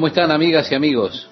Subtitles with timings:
[0.00, 1.28] ¿Cómo están amigas y amigos?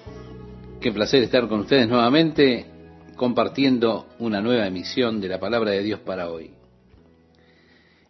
[0.79, 2.67] Qué placer estar con ustedes nuevamente
[3.15, 6.51] compartiendo una nueva emisión de la palabra de Dios para hoy.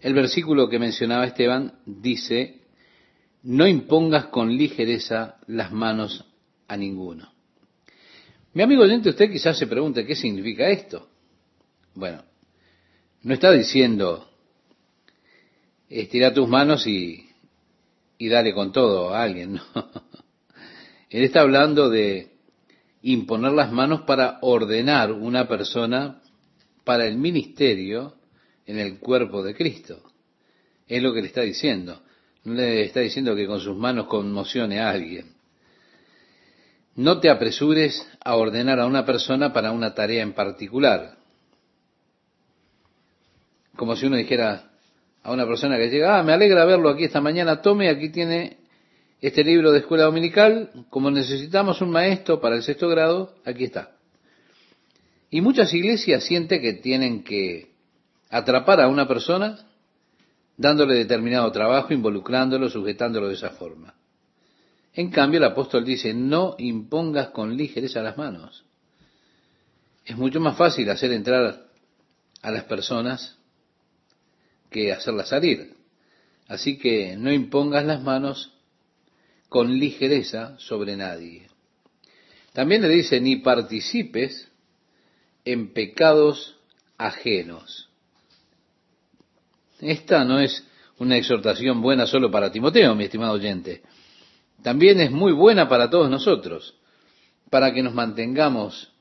[0.02, 2.64] El versículo que mencionaba Esteban dice,
[3.44, 6.26] no impongas con ligereza las manos
[6.68, 7.32] a ninguno.
[8.54, 11.08] Mi amigo oyente, usted quizás se pregunte qué significa esto.
[11.96, 12.22] Bueno,
[13.24, 14.30] no está diciendo,
[15.88, 17.30] estira tus manos y,
[18.18, 20.09] y dale con todo a alguien, no.
[21.10, 22.32] Él está hablando de
[23.02, 26.22] imponer las manos para ordenar una persona
[26.84, 28.16] para el ministerio
[28.66, 30.02] en el cuerpo de Cristo.
[30.88, 32.02] Es lo que le está diciendo.
[32.44, 35.34] No le está diciendo que con sus manos conmocione a alguien.
[36.96, 41.18] No te apresures a ordenar a una persona para una tarea en particular.
[43.76, 44.72] Como si uno dijera
[45.24, 48.59] a una persona que llega, ah, me alegra verlo aquí esta mañana, tome, aquí tiene
[49.22, 53.92] este libro de escuela dominical, como necesitamos un maestro para el sexto grado, aquí está.
[55.30, 57.72] Y muchas iglesias sienten que tienen que
[58.30, 59.60] atrapar a una persona
[60.56, 63.94] dándole determinado trabajo, involucrándolo, sujetándolo de esa forma.
[64.94, 68.66] En cambio, el apóstol dice, no impongas con ligereza las manos.
[70.06, 71.66] Es mucho más fácil hacer entrar
[72.42, 73.38] a las personas
[74.70, 75.76] que hacerlas salir.
[76.48, 78.59] Así que no impongas las manos
[79.50, 81.48] con ligereza sobre nadie.
[82.54, 84.50] También le dice, ni participes
[85.44, 86.58] en pecados
[86.98, 87.90] ajenos.
[89.80, 90.66] Esta no es
[91.00, 93.82] una exhortación buena solo para Timoteo, mi estimado oyente.
[94.62, 96.76] También es muy buena para todos nosotros,
[97.50, 98.92] para que nos mantengamos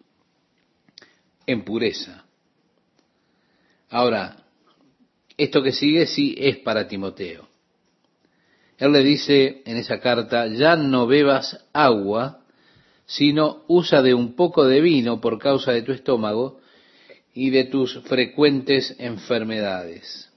[1.46, 2.24] en pureza.
[3.90, 4.44] Ahora,
[5.36, 7.47] esto que sigue sí es para Timoteo.
[8.78, 12.40] Él le dice en esa carta, ya no bebas agua,
[13.06, 16.60] sino usa de un poco de vino por causa de tu estómago
[17.34, 20.30] y de tus frecuentes enfermedades.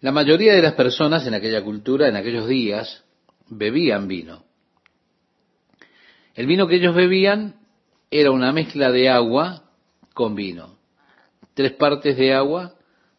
[0.00, 3.04] La mayoría de las personas en aquella cultura, en aquellos días,
[3.48, 4.44] bebían vino.
[6.34, 7.56] El vino que ellos bebían
[8.10, 9.70] era una mezcla de agua
[10.12, 10.76] con vino.
[11.54, 12.74] Tres partes de agua,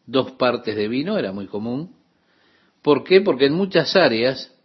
[0.06, 1.95] dos partes de vino, era muy común.
[2.86, 3.20] ¿Por qué?
[3.20, 4.56] Porque en muchas áreas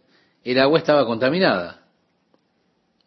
[0.44, 1.88] el agua estaba contaminada.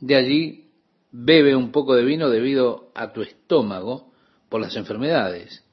[0.02, 0.66] De allí
[1.10, 4.12] bebe un poco de vino debido a tu estómago
[4.50, 5.64] por las enfermedades.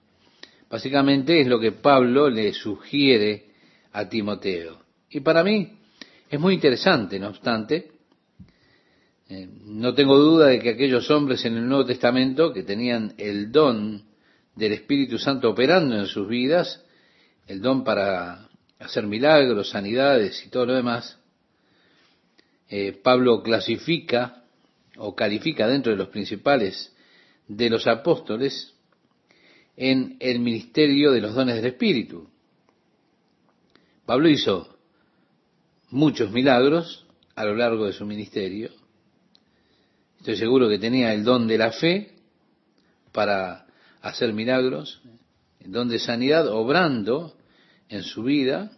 [0.70, 3.46] Básicamente es lo que Pablo le sugiere
[3.90, 4.78] a Timoteo.
[5.10, 5.76] Y para mí
[6.30, 7.90] es muy interesante, no obstante,
[9.28, 13.50] eh, no tengo duda de que aquellos hombres en el Nuevo Testamento que tenían el
[13.50, 14.04] don
[14.54, 16.84] del Espíritu Santo operando en sus vidas,
[17.48, 18.51] el don para
[18.82, 21.18] hacer milagros, sanidades y todo lo demás,
[22.68, 24.44] eh, Pablo clasifica
[24.96, 26.94] o califica dentro de los principales
[27.48, 28.74] de los apóstoles
[29.76, 32.28] en el ministerio de los dones del Espíritu.
[34.04, 34.76] Pablo hizo
[35.90, 38.70] muchos milagros a lo largo de su ministerio.
[40.18, 42.12] Estoy seguro que tenía el don de la fe
[43.12, 43.66] para
[44.00, 45.00] hacer milagros,
[45.60, 47.36] el don de sanidad, obrando
[47.92, 48.70] en su vida.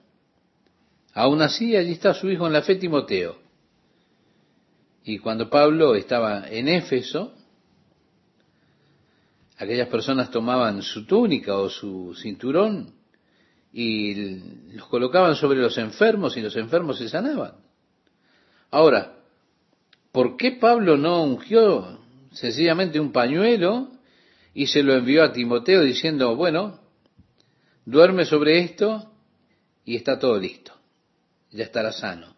[1.13, 3.37] Aún así, allí está su hijo en la fe, Timoteo.
[5.05, 7.35] Y cuando Pablo estaba en Éfeso,
[9.59, 12.95] aquellas personas tomaban su túnica o su cinturón
[13.73, 14.15] y
[14.73, 17.55] los colocaban sobre los enfermos y los enfermos se sanaban.
[18.71, 19.19] Ahora,
[20.11, 22.01] ¿por qué Pablo no ungió
[22.33, 23.91] sencillamente un pañuelo
[24.53, 26.81] y se lo envió a Timoteo diciendo, bueno,
[27.85, 29.11] duerme sobre esto
[29.85, 30.73] y está todo listo.
[31.51, 32.35] Ya estará sano.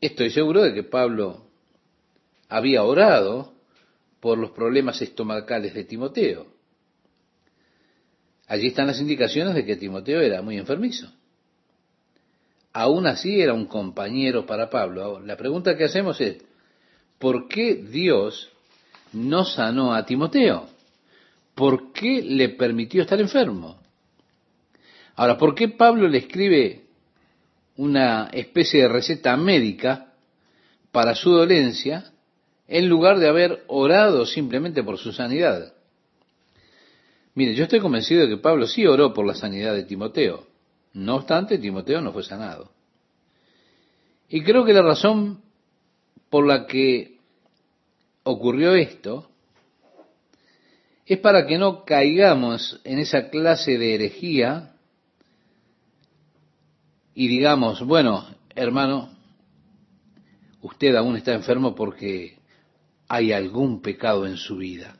[0.00, 1.46] Estoy seguro de que Pablo
[2.48, 3.54] había orado
[4.20, 6.46] por los problemas estomacales de Timoteo.
[8.46, 11.10] Allí están las indicaciones de que Timoteo era muy enfermizo.
[12.72, 15.20] Aún así era un compañero para Pablo.
[15.20, 16.38] la pregunta que hacemos es,
[17.18, 18.50] ¿por qué Dios
[19.12, 20.73] no sanó a Timoteo?
[21.54, 23.80] ¿Por qué le permitió estar enfermo?
[25.16, 26.86] Ahora, ¿por qué Pablo le escribe
[27.76, 30.14] una especie de receta médica
[30.90, 32.12] para su dolencia
[32.66, 35.74] en lugar de haber orado simplemente por su sanidad?
[37.34, 40.46] Mire, yo estoy convencido de que Pablo sí oró por la sanidad de Timoteo.
[40.92, 42.70] No obstante, Timoteo no fue sanado.
[44.28, 45.42] Y creo que la razón
[46.30, 47.18] por la que
[48.22, 49.30] ocurrió esto
[51.06, 54.74] es para que no caigamos en esa clase de herejía
[57.14, 59.10] y digamos, bueno, hermano,
[60.62, 62.38] usted aún está enfermo porque
[63.06, 64.96] hay algún pecado en su vida.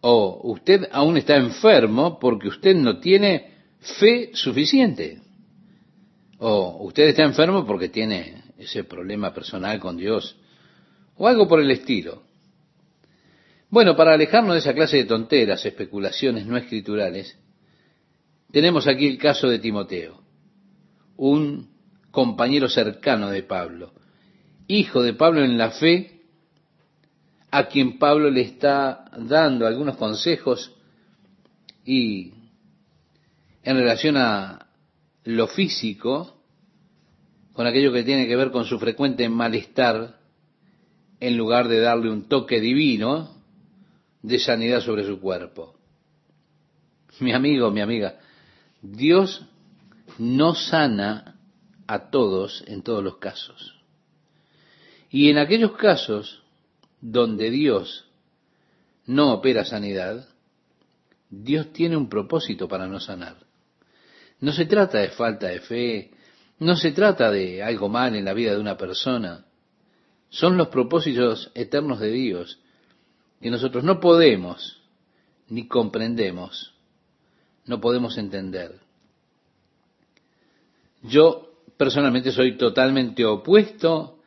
[0.00, 3.52] O usted aún está enfermo porque usted no tiene
[3.98, 5.22] fe suficiente.
[6.38, 10.36] O usted está enfermo porque tiene ese problema personal con Dios.
[11.16, 12.22] O algo por el estilo.
[13.72, 17.38] Bueno, para alejarnos de esa clase de tonteras, especulaciones no escriturales,
[18.50, 20.22] tenemos aquí el caso de Timoteo,
[21.16, 21.70] un
[22.10, 23.94] compañero cercano de Pablo,
[24.66, 26.20] hijo de Pablo en la fe,
[27.50, 30.74] a quien Pablo le está dando algunos consejos
[31.82, 32.34] y
[33.62, 34.66] en relación a
[35.24, 36.42] lo físico,
[37.54, 40.18] con aquello que tiene que ver con su frecuente malestar,
[41.20, 43.31] en lugar de darle un toque divino,
[44.22, 45.74] de sanidad sobre su cuerpo.
[47.20, 48.18] Mi amigo, mi amiga,
[48.80, 49.44] Dios
[50.18, 51.36] no sana
[51.86, 53.76] a todos en todos los casos.
[55.10, 56.42] Y en aquellos casos
[57.00, 58.06] donde Dios
[59.06, 60.26] no opera sanidad,
[61.28, 63.36] Dios tiene un propósito para no sanar.
[64.40, 66.10] No se trata de falta de fe,
[66.58, 69.44] no se trata de algo mal en la vida de una persona.
[70.30, 72.61] Son los propósitos eternos de Dios
[73.42, 74.80] que nosotros no podemos
[75.48, 76.74] ni comprendemos,
[77.66, 78.80] no podemos entender.
[81.02, 84.20] Yo personalmente soy totalmente opuesto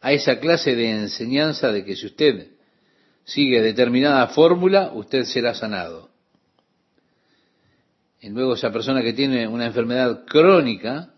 [0.00, 2.48] a esa clase de enseñanza de que si usted
[3.24, 6.10] sigue determinada fórmula, usted será sanado.
[8.20, 11.14] Y luego esa persona que tiene una enfermedad crónica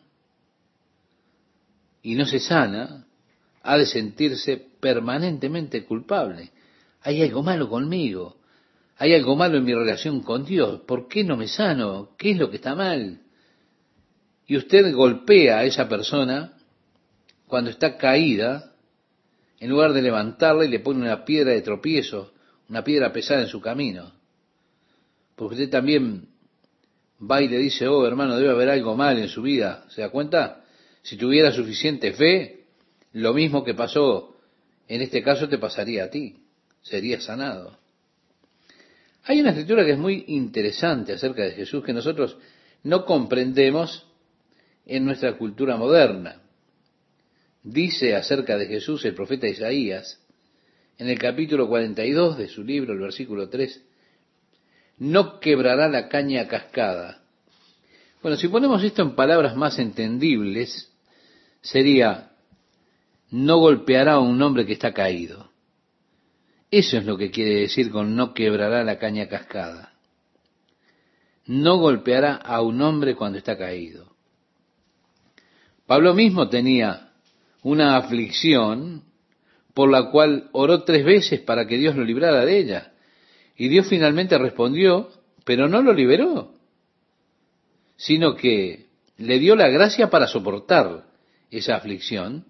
[2.03, 3.07] y no se sana,
[3.63, 6.53] ha de sentirse permanentemente culpable
[7.03, 8.37] hay algo malo conmigo,
[8.97, 12.11] hay algo malo en mi relación con Dios, ¿por qué no me sano?
[12.19, 13.21] ¿Qué es lo que está mal?
[14.47, 16.53] Y usted golpea a esa persona
[17.47, 18.75] cuando está caída,
[19.59, 22.33] en lugar de levantarla y le pone una piedra de tropiezo,
[22.69, 24.13] una piedra pesada en su camino.
[25.37, 26.29] Porque usted también
[27.21, 29.85] va y le dice, oh hermano, debe haber algo mal en su vida.
[29.89, 30.65] ¿Se da cuenta?
[31.03, 32.67] Si tuviera suficiente fe,
[33.13, 34.37] lo mismo que pasó
[34.89, 36.40] en este caso te pasaría a ti
[36.83, 37.79] sería sanado.
[39.25, 42.37] Hay una escritura que es muy interesante acerca de Jesús que nosotros
[42.83, 44.07] no comprendemos
[44.87, 46.41] en nuestra cultura moderna.
[47.63, 50.19] Dice acerca de Jesús el profeta Isaías,
[50.99, 53.83] en el capítulo 42 de su libro, el versículo 3,
[54.99, 57.23] no quebrará la caña cascada.
[58.23, 60.93] Bueno, si ponemos esto en palabras más entendibles,
[61.63, 62.33] sería,
[63.31, 65.50] no golpeará a un hombre que está caído.
[66.71, 69.93] Eso es lo que quiere decir con no quebrará la caña cascada.
[71.47, 74.15] No golpeará a un hombre cuando está caído.
[75.87, 77.11] Pablo mismo tenía
[77.63, 79.03] una aflicción
[79.75, 82.93] por la cual oró tres veces para que Dios lo librara de ella.
[83.57, 85.11] Y Dios finalmente respondió,
[85.45, 86.55] pero no lo liberó,
[87.97, 88.87] sino que
[89.17, 91.07] le dio la gracia para soportar
[91.51, 92.47] esa aflicción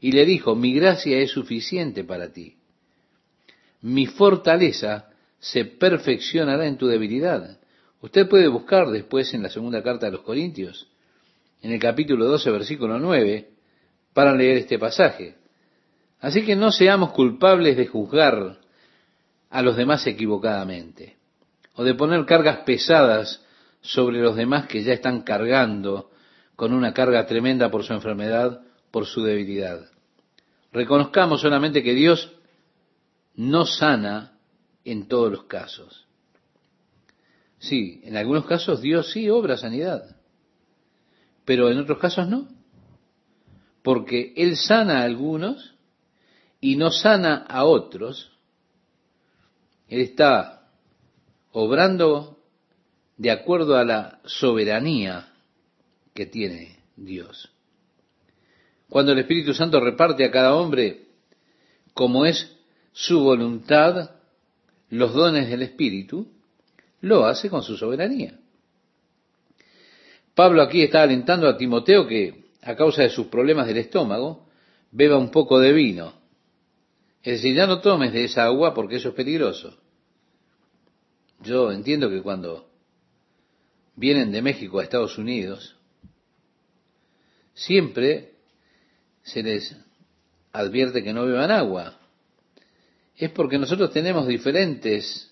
[0.00, 2.56] y le dijo, mi gracia es suficiente para ti
[3.82, 7.58] mi fortaleza se perfeccionará en tu debilidad.
[8.00, 10.88] Usted puede buscar después en la segunda carta de los Corintios,
[11.60, 13.48] en el capítulo 12, versículo 9,
[14.12, 15.36] para leer este pasaje.
[16.20, 18.58] Así que no seamos culpables de juzgar
[19.50, 21.16] a los demás equivocadamente,
[21.74, 23.44] o de poner cargas pesadas
[23.80, 26.10] sobre los demás que ya están cargando
[26.54, 28.60] con una carga tremenda por su enfermedad,
[28.92, 29.80] por su debilidad.
[30.72, 32.32] Reconozcamos solamente que Dios
[33.34, 34.38] no sana
[34.84, 36.06] en todos los casos.
[37.58, 40.16] Sí, en algunos casos Dios sí obra sanidad,
[41.44, 42.48] pero en otros casos no,
[43.82, 45.74] porque Él sana a algunos
[46.60, 48.32] y no sana a otros.
[49.88, 50.70] Él está
[51.52, 52.38] obrando
[53.16, 55.32] de acuerdo a la soberanía
[56.14, 57.50] que tiene Dios.
[58.88, 61.06] Cuando el Espíritu Santo reparte a cada hombre
[61.94, 62.56] como es
[62.92, 64.10] su voluntad,
[64.90, 66.28] los dones del Espíritu,
[67.00, 68.38] lo hace con su soberanía.
[70.34, 74.46] Pablo aquí está alentando a Timoteo que, a causa de sus problemas del estómago,
[74.90, 76.12] beba un poco de vino.
[77.22, 79.76] Es decir, ya no tomes de esa agua porque eso es peligroso.
[81.40, 82.68] Yo entiendo que cuando
[83.96, 85.76] vienen de México a Estados Unidos,
[87.54, 88.34] siempre
[89.22, 89.76] se les
[90.52, 91.98] advierte que no beban agua,
[93.24, 95.30] es porque nosotros tenemos diferentes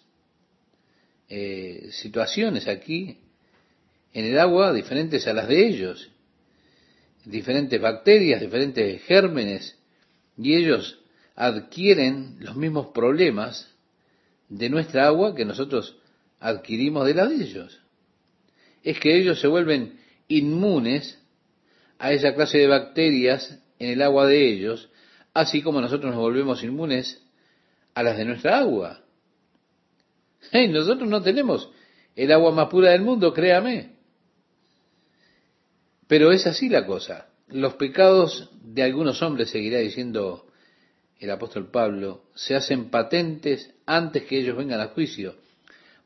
[1.28, 3.18] eh, situaciones aquí
[4.12, 6.08] en el agua, diferentes a las de ellos,
[7.24, 9.76] diferentes bacterias, diferentes gérmenes,
[10.36, 11.00] Y ellos
[11.34, 13.68] adquieren los mismos problemas
[14.48, 15.96] de nuestra agua que nosotros
[16.38, 17.80] adquirimos de la de ellos.
[18.84, 21.18] Es que ellos se vuelven inmunes
[21.98, 24.90] a esa clase de bacterias en el agua de ellos,
[25.34, 27.20] así como nosotros nos volvemos inmunes
[27.94, 29.00] a las de nuestra agua.
[30.52, 31.70] nosotros no tenemos
[32.16, 33.92] el agua más pura del mundo, créame.
[36.06, 37.28] Pero es así la cosa.
[37.48, 40.46] Los pecados de algunos hombres, seguirá diciendo
[41.18, 45.36] el apóstol Pablo, se hacen patentes antes que ellos vengan a juicio,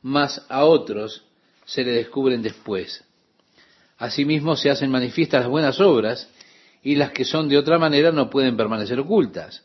[0.01, 1.25] mas a otros
[1.65, 3.03] se le descubren después.
[3.97, 6.29] Asimismo se hacen manifiestas las buenas obras
[6.83, 9.64] y las que son de otra manera no pueden permanecer ocultas.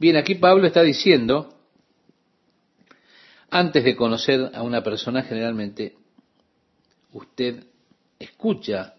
[0.00, 1.54] Bien, aquí Pablo está diciendo,
[3.50, 5.94] antes de conocer a una persona, generalmente
[7.12, 7.64] usted
[8.18, 8.94] escucha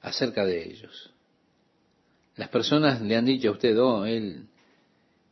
[0.00, 1.12] acerca de ellos.
[2.34, 4.48] Las personas le han dicho a usted, oh, él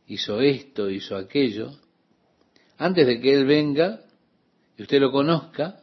[0.06, 1.72] hizo esto, hizo aquello.
[2.76, 4.02] Antes de que él venga
[4.76, 5.82] y usted lo conozca,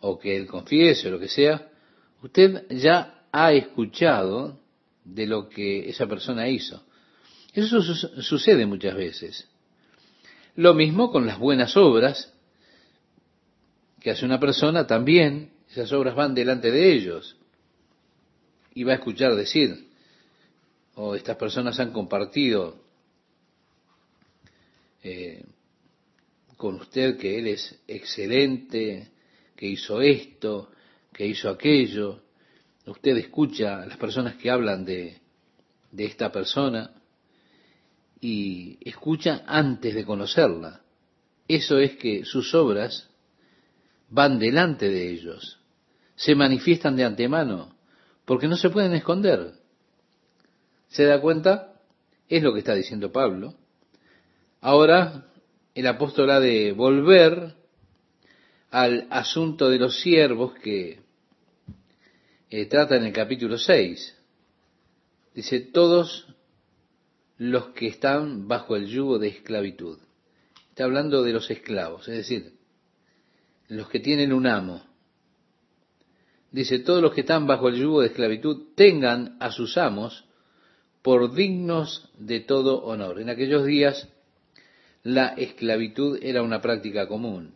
[0.00, 1.66] o que él confiese o lo que sea,
[2.22, 4.60] usted ya ha escuchado
[5.02, 6.84] de lo que esa persona hizo.
[7.58, 9.48] Eso sucede muchas veces.
[10.54, 12.32] Lo mismo con las buenas obras
[14.00, 17.36] que hace una persona, también esas obras van delante de ellos
[18.74, 19.88] y va a escuchar decir,
[20.94, 22.80] o estas personas han compartido
[25.02, 25.44] eh,
[26.56, 29.10] con usted que él es excelente,
[29.56, 30.70] que hizo esto,
[31.12, 32.22] que hizo aquello.
[32.86, 35.18] Usted escucha a las personas que hablan de,
[35.90, 36.94] de esta persona
[38.20, 40.82] y escucha antes de conocerla.
[41.46, 43.08] Eso es que sus obras
[44.10, 45.58] van delante de ellos,
[46.16, 47.74] se manifiestan de antemano,
[48.24, 49.52] porque no se pueden esconder.
[50.88, 51.74] ¿Se da cuenta?
[52.28, 53.54] Es lo que está diciendo Pablo.
[54.60, 55.26] Ahora
[55.74, 57.54] el apóstol ha de volver
[58.70, 61.00] al asunto de los siervos que
[62.50, 64.16] eh, trata en el capítulo 6.
[65.34, 66.26] Dice, todos
[67.38, 69.98] los que están bajo el yugo de esclavitud.
[70.70, 72.52] Está hablando de los esclavos, es decir,
[73.68, 74.82] los que tienen un amo.
[76.50, 80.24] Dice, todos los que están bajo el yugo de esclavitud tengan a sus amos
[81.02, 83.20] por dignos de todo honor.
[83.20, 84.08] En aquellos días
[85.02, 87.54] la esclavitud era una práctica común.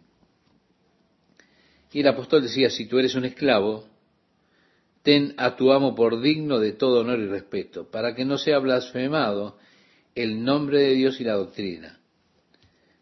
[1.93, 3.85] Y el apóstol decía, si tú eres un esclavo,
[5.03, 8.59] ten a tu amo por digno de todo honor y respeto, para que no sea
[8.59, 9.59] blasfemado
[10.15, 11.99] el nombre de Dios y la doctrina.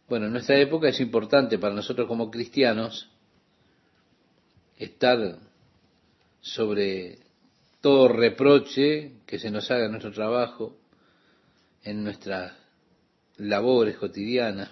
[0.08, 3.08] Bueno, en nuestra época es importante para nosotros como cristianos
[4.76, 5.38] estar
[6.40, 7.18] sobre
[7.80, 10.76] todo reproche que se nos haga en nuestro trabajo,
[11.82, 12.52] en nuestras
[13.36, 14.70] labores cotidianas.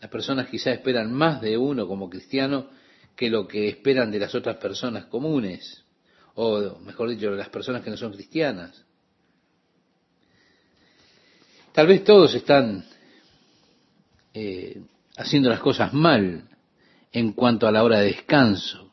[0.00, 2.68] Las personas quizás esperan más de uno como cristiano
[3.16, 5.84] que lo que esperan de las otras personas comunes,
[6.34, 8.83] o mejor dicho, de las personas que no son cristianas.
[11.74, 12.84] Tal vez todos están
[14.32, 14.80] eh,
[15.16, 16.44] haciendo las cosas mal
[17.10, 18.92] en cuanto a la hora de descanso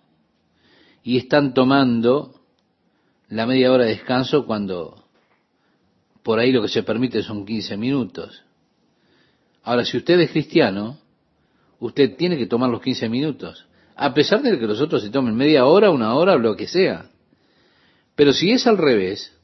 [1.03, 2.41] y están tomando
[3.29, 5.05] la media hora de descanso cuando
[6.23, 8.41] por ahí lo que se permite son 15 minutos.
[9.61, 10.97] Ahora, si usted es cristiano,
[11.79, 15.35] usted tiene que tomar los 15 minutos, a pesar de que los otros se tomen
[15.35, 17.11] media hora, una hora lo que sea.
[18.15, 19.37] Pero si es al revés,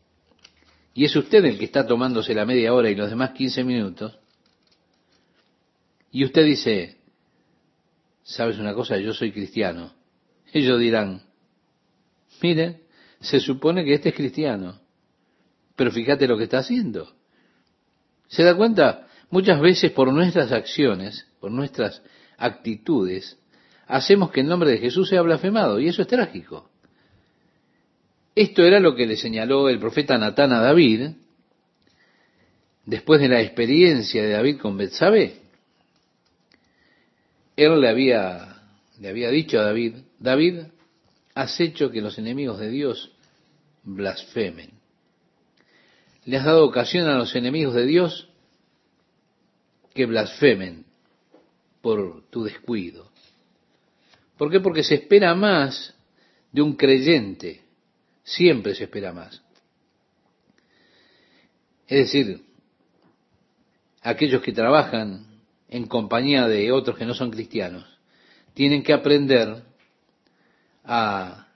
[0.97, 4.17] y es usted el que está tomándose la media hora y los demás 15 minutos,
[6.11, 6.97] y usted dice,
[8.23, 8.97] ¿sabes una cosa?
[8.97, 9.93] Yo soy cristiano.
[10.51, 11.21] Ellos dirán,
[12.41, 12.81] miren,
[13.19, 14.79] se supone que este es cristiano,
[15.75, 17.13] pero fíjate lo que está haciendo.
[18.27, 19.07] ¿Se da cuenta?
[19.29, 22.01] Muchas veces por nuestras acciones, por nuestras
[22.39, 23.37] actitudes,
[23.85, 26.71] hacemos que el nombre de Jesús sea blasfemado, y eso es trágico.
[28.37, 31.09] Esto era lo que le señaló el profeta Natán a David,
[32.85, 35.37] después de la experiencia de David con Betsabé.
[37.55, 38.61] Él le había,
[38.99, 40.59] le había dicho a David, David,
[41.33, 43.11] has hecho que los enemigos de Dios
[43.81, 44.69] blasfemen.
[46.25, 48.29] Le has dado ocasión a los enemigos de Dios
[49.95, 50.85] que blasfemen
[51.81, 53.09] por tu descuido.
[54.37, 54.59] ¿Por qué?
[54.59, 55.95] Porque se espera más
[56.51, 57.65] de un creyente.
[58.27, 59.41] Siempre se espera más.
[61.87, 62.43] Es decir,
[64.01, 67.85] aquellos que trabajan en compañía de otros que no son cristianos,
[68.53, 69.63] tienen que aprender
[70.83, 71.47] a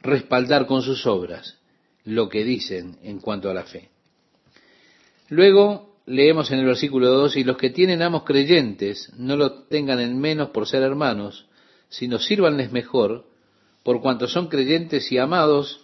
[0.00, 1.58] respaldar con sus obras
[2.04, 3.88] lo que dicen en cuanto a la fe.
[5.30, 10.00] Luego leemos en el versículo 2, y los que tienen amos creyentes no lo tengan
[10.00, 11.46] en menos por ser hermanos,
[11.88, 13.26] sino sírvanles mejor,
[13.82, 15.83] por cuanto son creyentes y amados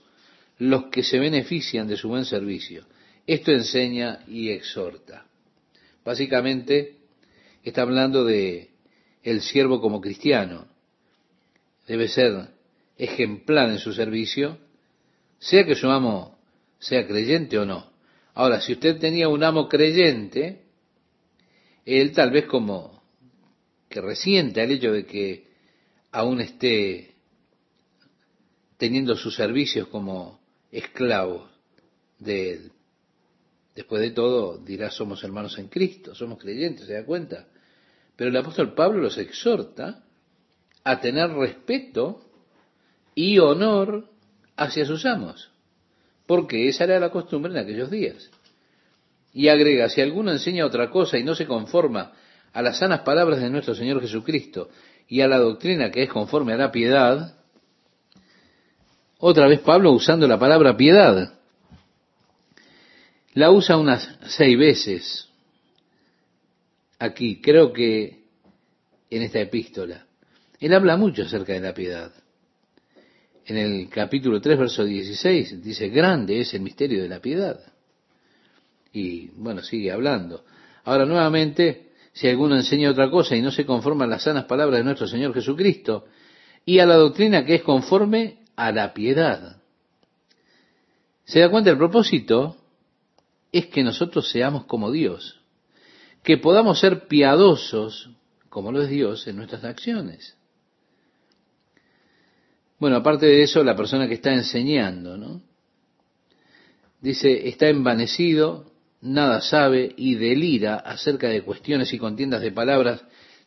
[0.60, 2.84] los que se benefician de su buen servicio.
[3.26, 5.26] Esto enseña y exhorta.
[6.04, 6.98] Básicamente
[7.64, 8.68] está hablando de
[9.22, 10.66] el siervo como cristiano.
[11.88, 12.50] Debe ser
[12.98, 14.58] ejemplar en su servicio,
[15.38, 16.38] sea que su amo
[16.78, 17.90] sea creyente o no.
[18.34, 20.60] Ahora, si usted tenía un amo creyente,
[21.86, 23.02] él tal vez como
[23.88, 25.48] que resiente al hecho de que
[26.12, 27.14] aún esté
[28.76, 30.39] teniendo sus servicios como
[30.70, 31.48] esclavo
[32.18, 32.72] de él.
[33.74, 37.46] Después de todo, dirá, somos hermanos en Cristo, somos creyentes, ¿se da cuenta?
[38.16, 40.04] Pero el apóstol Pablo los exhorta
[40.84, 42.22] a tener respeto
[43.14, 44.10] y honor
[44.56, 45.50] hacia sus amos,
[46.26, 48.30] porque esa era la costumbre en aquellos días.
[49.32, 52.12] Y agrega, si alguno enseña otra cosa y no se conforma
[52.52, 54.68] a las sanas palabras de nuestro Señor Jesucristo
[55.08, 57.39] y a la doctrina que es conforme a la piedad,
[59.20, 61.34] otra vez Pablo usando la palabra piedad,
[63.34, 65.28] la usa unas seis veces
[66.98, 68.20] aquí, creo que
[69.10, 70.06] en esta epístola.
[70.58, 72.12] Él habla mucho acerca de la piedad.
[73.46, 77.60] En el capítulo 3, verso 16, dice, grande es el misterio de la piedad.
[78.92, 80.44] Y bueno, sigue hablando.
[80.84, 84.78] Ahora nuevamente, si alguno enseña otra cosa y no se conforma a las sanas palabras
[84.78, 86.04] de nuestro Señor Jesucristo
[86.64, 89.56] y a la doctrina que es conforme a la piedad.
[91.24, 91.70] ¿Se da cuenta?
[91.70, 92.56] El propósito
[93.52, 95.40] es que nosotros seamos como Dios,
[96.22, 98.10] que podamos ser piadosos
[98.50, 100.36] como lo es Dios en nuestras acciones.
[102.78, 105.40] Bueno, aparte de eso, la persona que está enseñando, ¿no?
[107.00, 113.02] Dice, está envanecido, nada sabe y delira acerca de cuestiones y contiendas de palabras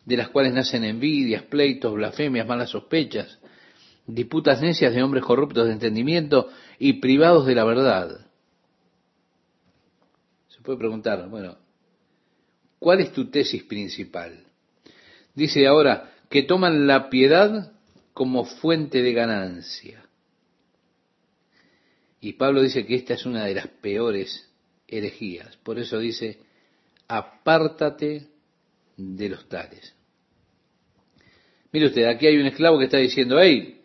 [0.05, 3.39] de las cuales nacen envidias, pleitos, blasfemias, malas sospechas,
[4.07, 8.27] disputas necias de hombres corruptos de entendimiento y privados de la verdad.
[10.49, 11.57] Se puede preguntar, bueno,
[12.79, 14.43] ¿cuál es tu tesis principal?
[15.33, 17.73] Dice ahora que toman la piedad
[18.13, 20.05] como fuente de ganancia.
[22.21, 24.49] Y Pablo dice que esta es una de las peores
[24.87, 25.57] herejías.
[25.57, 26.39] Por eso dice,
[27.07, 28.27] apártate
[28.95, 29.93] de los tales.
[31.71, 33.82] Mire usted, aquí hay un esclavo que está diciendo, hey,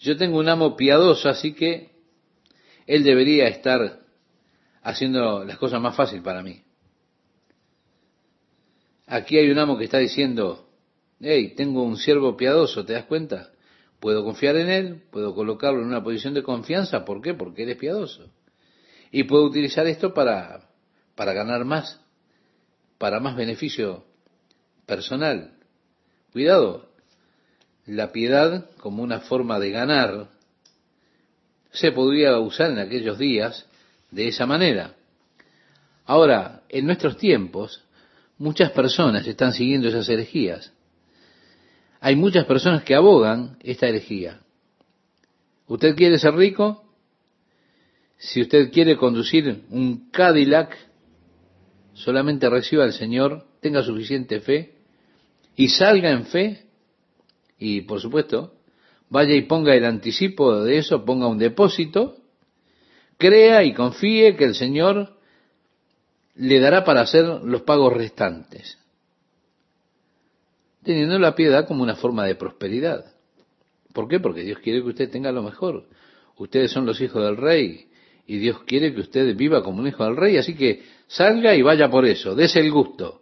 [0.00, 1.90] yo tengo un amo piadoso, así que
[2.86, 4.00] él debería estar
[4.82, 6.62] haciendo las cosas más fácil para mí.
[9.06, 10.68] Aquí hay un amo que está diciendo,
[11.20, 13.50] hey, tengo un siervo piadoso, ¿te das cuenta?
[13.98, 17.34] Puedo confiar en él, puedo colocarlo en una posición de confianza, ¿por qué?
[17.34, 18.30] Porque él es piadoso.
[19.10, 20.70] Y puedo utilizar esto para,
[21.14, 22.00] para ganar más,
[22.96, 24.04] para más beneficio
[24.86, 25.58] personal.
[26.32, 26.89] Cuidado,
[27.90, 30.28] la piedad como una forma de ganar
[31.72, 33.66] se podría usar en aquellos días
[34.12, 34.94] de esa manera.
[36.06, 37.82] Ahora, en nuestros tiempos,
[38.38, 40.72] muchas personas están siguiendo esas herejías.
[42.00, 44.40] Hay muchas personas que abogan esta herejía.
[45.66, 46.84] ¿Usted quiere ser rico?
[48.18, 50.76] Si usted quiere conducir un Cadillac,
[51.94, 54.74] solamente reciba al Señor, tenga suficiente fe
[55.56, 56.69] y salga en fe
[57.60, 58.54] y por supuesto,
[59.10, 62.16] vaya y ponga el anticipo de eso, ponga un depósito,
[63.18, 65.14] crea y confíe que el Señor
[66.34, 68.78] le dará para hacer los pagos restantes,
[70.82, 73.12] teniendo la piedad como una forma de prosperidad.
[73.92, 74.20] ¿Por qué?
[74.20, 75.84] Porque Dios quiere que usted tenga lo mejor.
[76.38, 77.88] Ustedes son los hijos del rey
[78.26, 81.60] y Dios quiere que usted viva como un hijo del rey, así que salga y
[81.60, 83.20] vaya por eso, dese el gusto.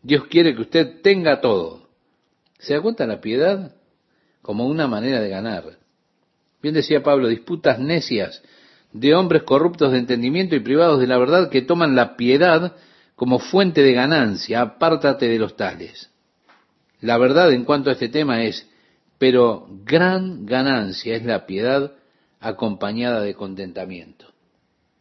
[0.00, 1.88] Dios quiere que usted tenga todo.
[2.58, 3.74] ¿Se da cuenta la piedad?
[4.42, 5.78] Como una manera de ganar.
[6.62, 8.42] Bien decía Pablo, disputas necias
[8.92, 12.76] de hombres corruptos de entendimiento y privados de la verdad que toman la piedad
[13.14, 14.60] como fuente de ganancia.
[14.60, 16.10] Apártate de los tales.
[17.00, 18.68] La verdad en cuanto a este tema es,
[19.18, 21.92] pero gran ganancia es la piedad
[22.40, 24.26] acompañada de contentamiento.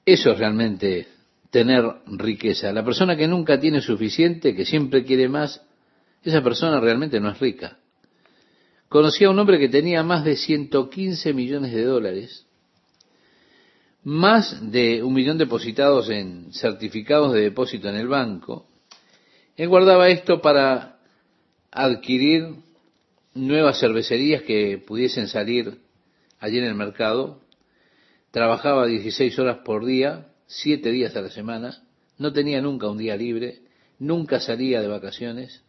[0.06, 1.08] Eso es realmente
[1.50, 2.72] tener riqueza.
[2.72, 5.62] La persona que nunca tiene suficiente, que siempre quiere más,
[6.24, 7.78] esa persona realmente no es rica.
[8.90, 12.48] Conocí a un hombre que tenía más de 115 millones de dólares,
[14.04, 18.66] más de un millón depositados en certificados de depósito en el banco.
[19.56, 20.98] Él guardaba esto para
[21.70, 22.56] adquirir
[23.36, 25.82] nuevas cervecerías que pudiesen salir
[26.40, 27.42] allí en el mercado.
[28.32, 31.84] Trabajaba 16 horas por día, 7 días a la semana,
[32.18, 33.60] no tenía nunca un día libre,
[34.00, 35.64] nunca salía de vacaciones,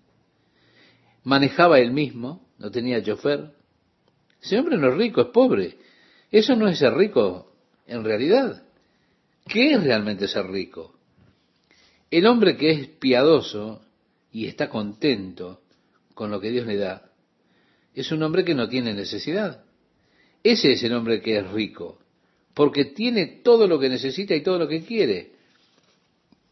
[1.22, 3.51] manejaba él mismo, no tenía chofer.
[4.40, 5.79] Ese hombre no es rico, es pobre.
[6.31, 7.53] Eso no es ser rico
[7.87, 8.62] en realidad.
[9.49, 10.94] ¿Qué es realmente ser rico?
[12.11, 13.83] El hombre que es piadoso
[14.31, 15.62] y está contento
[16.14, 17.11] con lo que Dios le da,
[17.94, 19.64] es un hombre que no tiene necesidad.
[20.42, 21.99] Ese es el hombre que es rico,
[22.55, 25.33] porque tiene todo lo que necesita y todo lo que quiere.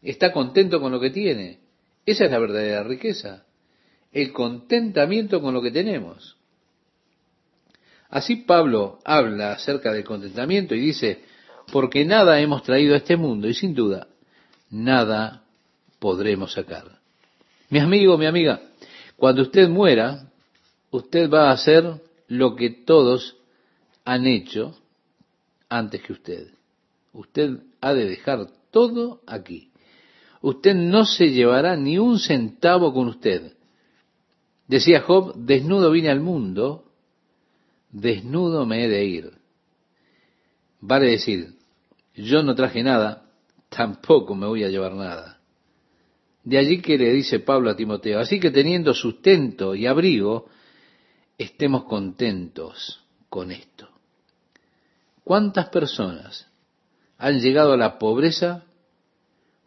[0.01, 1.59] Está contento con lo que tiene.
[2.05, 3.45] Esa es la verdadera riqueza,
[4.11, 6.35] el contentamiento con lo que tenemos.
[8.09, 11.23] Así Pablo habla acerca del contentamiento y dice,
[11.71, 14.07] porque nada hemos traído a este mundo y sin duda
[14.69, 15.43] nada
[15.99, 16.99] podremos sacar.
[17.69, 18.61] Mi amigo, mi amiga,
[19.15, 20.31] cuando usted muera,
[20.91, 23.35] usted va a hacer lo que todos
[24.05, 24.75] han hecho
[25.67, 26.47] antes que usted.
[27.13, 29.69] Usted ha de dejar todo aquí.
[30.41, 33.53] Usted no se llevará ni un centavo con usted.
[34.69, 36.93] Decía Job, desnudo vine al mundo,
[37.89, 39.31] desnudo me he de ir.
[40.79, 41.55] Vale decir,
[42.13, 43.31] yo no traje nada,
[43.69, 45.39] tampoco me voy a llevar nada.
[46.43, 50.49] De allí que le dice Pablo a Timoteo, así que teniendo sustento y abrigo,
[51.35, 53.89] estemos contentos con esto.
[55.23, 56.47] ¿Cuántas personas
[57.17, 58.65] han llegado a la pobreza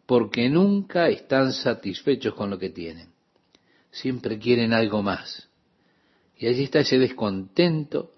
[0.05, 3.12] porque nunca están satisfechos con lo que tienen?
[3.93, 5.47] Siempre quieren algo más.
[6.35, 8.11] Y allí está ese descontento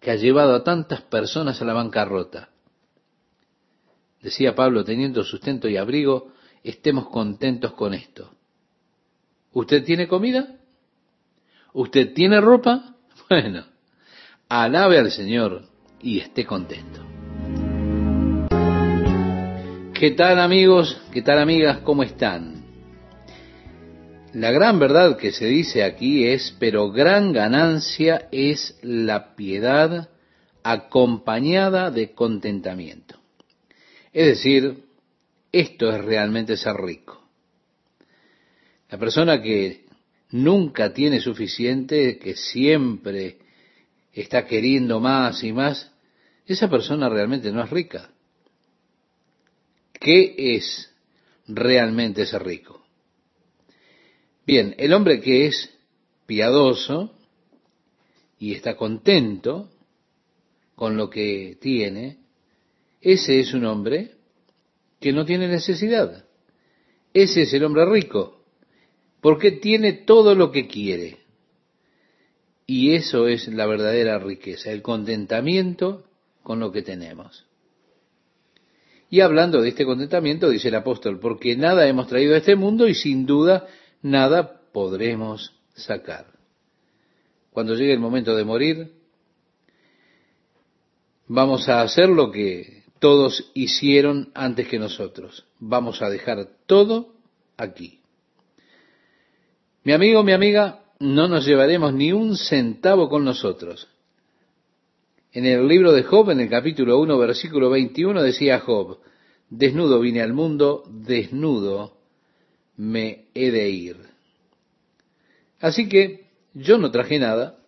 [0.00, 2.50] que ha llevado a tantas personas a la bancarrota.
[4.20, 6.32] Decía Pablo, teniendo sustento y abrigo,
[6.64, 8.32] estemos contentos con esto.
[9.52, 10.56] ¿Usted tiene comida?
[11.72, 12.92] ¿Usted tiene ropa?
[13.28, 13.64] Bueno,
[14.48, 15.64] alabe al Señor
[16.00, 17.00] y esté contento.
[19.94, 21.00] ¿Qué tal amigos?
[21.12, 21.78] ¿Qué tal amigas?
[21.78, 22.55] ¿Cómo están?
[24.36, 30.10] La gran verdad que se dice aquí es, pero gran ganancia es la piedad
[30.62, 33.18] acompañada de contentamiento.
[34.12, 34.84] Es decir,
[35.50, 37.26] esto es realmente ser rico.
[38.90, 39.86] La persona que
[40.32, 43.38] nunca tiene suficiente, que siempre
[44.12, 45.90] está queriendo más y más,
[46.44, 48.10] esa persona realmente no es rica.
[49.98, 50.92] ¿Qué es
[51.48, 52.85] realmente ser rico?
[54.46, 55.70] Bien, el hombre que es
[56.26, 57.12] piadoso
[58.38, 59.70] y está contento
[60.76, 62.18] con lo que tiene,
[63.00, 64.12] ese es un hombre
[65.00, 66.24] que no tiene necesidad.
[67.12, 68.44] Ese es el hombre rico,
[69.20, 71.18] porque tiene todo lo que quiere.
[72.66, 76.04] Y eso es la verdadera riqueza, el contentamiento
[76.42, 77.46] con lo que tenemos.
[79.08, 82.86] Y hablando de este contentamiento, dice el apóstol, porque nada hemos traído a este mundo
[82.86, 83.66] y sin duda
[84.02, 86.26] nada podremos sacar.
[87.50, 88.92] Cuando llegue el momento de morir,
[91.26, 95.46] vamos a hacer lo que todos hicieron antes que nosotros.
[95.58, 97.14] Vamos a dejar todo
[97.56, 98.00] aquí.
[99.84, 103.88] Mi amigo, mi amiga, no nos llevaremos ni un centavo con nosotros.
[105.32, 108.98] En el libro de Job, en el capítulo 1, versículo 21, decía Job,
[109.50, 111.95] desnudo vine al mundo, desnudo
[112.76, 113.96] me he de ir.
[115.60, 117.58] Así que yo no traje nada,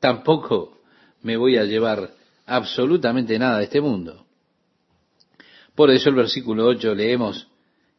[0.00, 0.78] tampoco
[1.22, 2.14] me voy a llevar
[2.46, 4.26] absolutamente nada de este mundo.
[5.74, 7.48] Por eso el versículo 8 leemos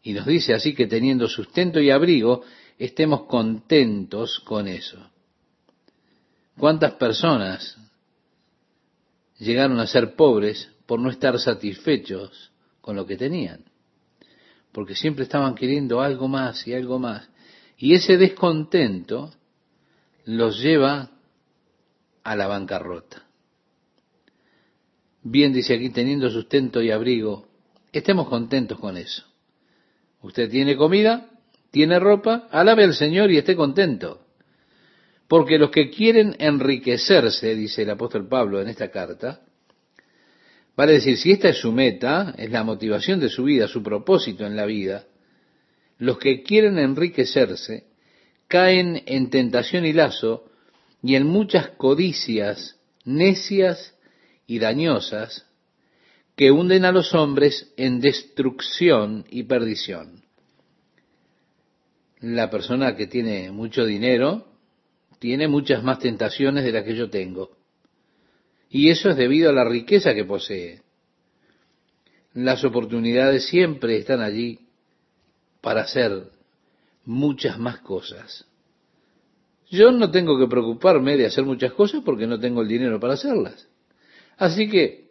[0.04, 2.44] y nos dice así que teniendo sustento y abrigo,
[2.78, 5.10] estemos contentos con eso.
[6.58, 7.78] ¿Cuántas personas
[9.39, 13.63] llegaron a ser pobres por no estar satisfechos con lo que tenían?
[14.74, 17.30] Porque siempre estaban queriendo algo más y algo más.
[17.78, 19.32] Y ese descontento
[20.26, 21.12] los lleva
[22.24, 23.24] a la bancarrota.
[25.22, 27.48] Bien dice aquí, teniendo sustento y abrigo,
[27.92, 29.24] estemos contentos con eso.
[30.22, 31.30] Usted tiene comida,
[31.72, 34.26] tiene ropa, alabe al Señor y esté contento.
[35.28, 39.42] Porque los que quieren enriquecerse, dice el apóstol Pablo en esta carta,
[40.76, 44.46] Vale decir, si esta es su meta, es la motivación de su vida, su propósito
[44.46, 45.06] en la vida,
[46.00, 47.86] los que quieren enriquecerse
[48.48, 50.46] caen en tentación y lazo
[51.02, 53.96] y en muchas codicias necias
[54.48, 55.46] y dañosas
[56.36, 60.24] que hunden a los hombres en destrucción y perdición.
[62.22, 64.48] La persona que tiene mucho dinero
[65.20, 67.62] tiene muchas más tentaciones de las que yo tengo.
[68.74, 70.82] Y eso es debido a la riqueza que posee.
[72.34, 74.62] Las oportunidades siempre están allí
[75.62, 76.24] para hacer
[77.06, 78.48] muchas más cosas.
[79.70, 83.14] Yo no tengo que preocuparme de hacer muchas cosas porque no tengo el dinero para
[83.14, 83.68] hacerlas.
[84.38, 85.10] Así que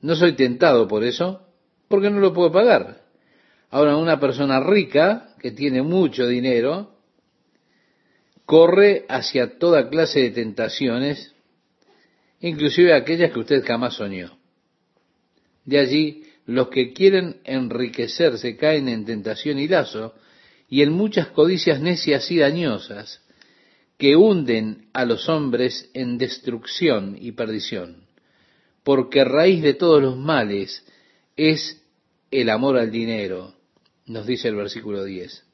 [0.00, 1.42] no soy tentado por eso
[1.88, 3.02] porque no lo puedo pagar.
[3.68, 6.94] Ahora, una persona rica que tiene mucho dinero
[8.46, 11.35] corre hacia toda clase de tentaciones,
[12.48, 14.36] inclusive aquellas que usted jamás soñó.
[15.64, 20.14] De allí, los que quieren enriquecerse caen en tentación y lazo
[20.68, 23.20] y en muchas codicias necias y dañosas
[23.98, 28.06] que hunden a los hombres en destrucción y perdición,
[28.84, 30.84] porque raíz de todos los males
[31.36, 31.82] es
[32.30, 33.54] el amor al dinero,
[34.06, 35.44] nos dice el versículo 10.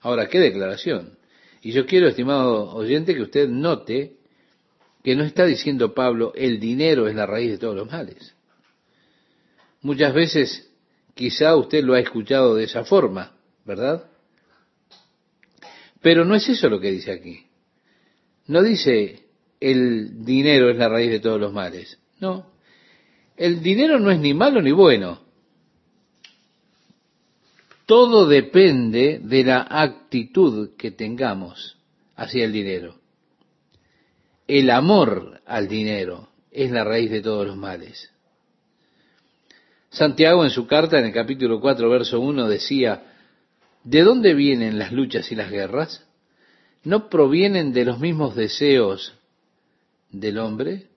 [0.00, 1.16] Ahora, qué declaración.
[1.62, 4.16] Y yo quiero, estimado oyente, que usted note
[5.02, 8.34] que no está diciendo Pablo, el dinero es la raíz de todos los males.
[9.80, 10.70] Muchas veces
[11.14, 13.32] quizá usted lo ha escuchado de esa forma,
[13.64, 14.04] ¿verdad?
[16.00, 17.46] Pero no es eso lo que dice aquí.
[18.46, 19.22] No dice
[19.60, 21.98] el dinero es la raíz de todos los males.
[22.20, 22.46] No.
[23.36, 25.20] El dinero no es ni malo ni bueno.
[27.86, 31.76] Todo depende de la actitud que tengamos
[32.16, 33.01] hacia el dinero.
[34.46, 38.10] El amor al dinero es la raíz de todos los males.
[39.90, 43.02] Santiago en su carta en el capítulo 4, verso 1 decía,
[43.84, 46.06] ¿de dónde vienen las luchas y las guerras?
[46.82, 49.14] ¿No provienen de los mismos deseos
[50.10, 50.88] del hombre?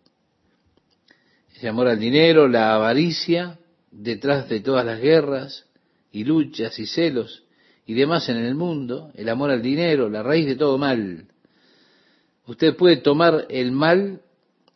[1.55, 3.59] Ese amor al dinero, la avaricia,
[3.91, 5.65] detrás de todas las guerras
[6.11, 7.43] y luchas y celos
[7.85, 11.27] y demás en el mundo, el amor al dinero, la raíz de todo mal.
[12.47, 14.21] Usted puede tomar el mal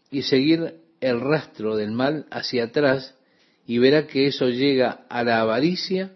[0.10, 3.16] y seguir el rastro del mal hacia atrás
[3.66, 6.12] y verá que eso llega a la avaricia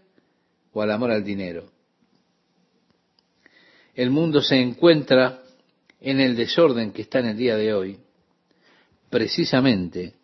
[0.73, 1.73] o al amor al dinero
[3.95, 5.41] el mundo se encuentra
[6.01, 7.99] en el desorden que está en el día de hoy,
[9.09, 10.15] precisamente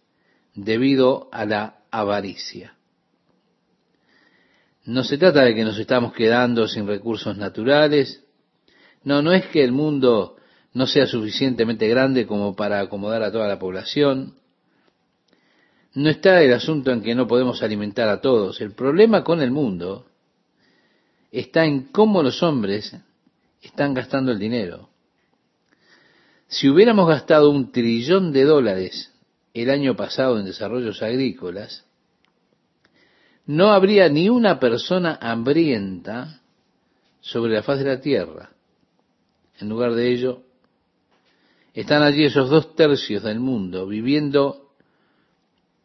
[0.56, 2.76] debido a la avaricia.
[4.86, 8.24] No se trata de que nos estamos quedando sin recursos naturales,
[9.04, 10.38] no, no es que el mundo
[10.74, 14.36] no sea suficientemente grande como para acomodar a toda la población,
[15.94, 19.52] no está el asunto en que no podemos alimentar a todos, el problema con el
[19.52, 20.06] mundo
[21.32, 22.96] está en cómo los hombres
[23.62, 24.90] están gastando el dinero.
[26.48, 29.14] Si hubiéramos gastado un trillón de dólares
[29.54, 31.86] el año pasado en desarrollos agrícolas,
[33.46, 36.42] no habría ni una persona hambrienta
[37.22, 38.52] sobre la faz de la tierra.
[39.60, 40.44] En lugar de ello,
[41.74, 44.74] están allí esos dos tercios del mundo viviendo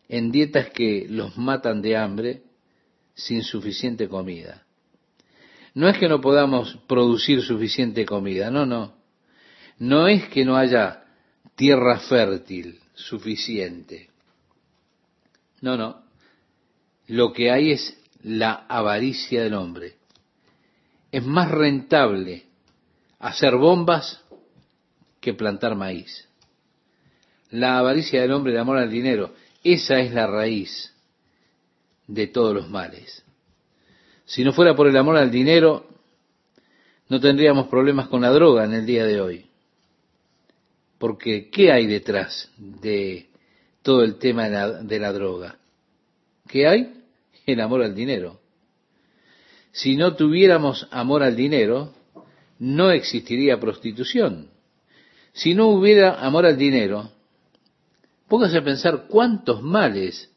[0.09, 2.42] en dietas que los matan de hambre
[3.14, 4.64] sin suficiente comida.
[5.75, 8.94] No es que no podamos producir suficiente comida, no, no.
[9.79, 11.05] No es que no haya
[11.57, 14.09] tierra fértil suficiente.
[15.61, 16.03] No, no.
[17.09, 19.97] Lo que hay es la avaricia del hombre.
[21.11, 22.47] Es más rentable
[23.18, 24.23] hacer bombas
[25.24, 26.28] que plantar maíz.
[27.50, 29.32] La avaricia del hombre, de amor al dinero,
[29.62, 30.92] esa es la raíz
[32.06, 33.24] de todos los males.
[34.26, 35.88] Si no fuera por el amor al dinero,
[37.08, 39.46] no tendríamos problemas con la droga en el día de hoy.
[40.98, 43.28] Porque, ¿qué hay detrás de
[43.82, 45.56] todo el tema de la, droga?
[46.48, 47.02] ¿Qué hay?
[47.46, 48.40] El amor al dinero.
[49.72, 51.94] Si no tuviéramos amor al dinero,
[52.58, 54.54] no existiría prostitución.
[55.35, 57.11] Si no hubiera amor al dinero,
[58.29, 60.31] póngase a pensar cuántos males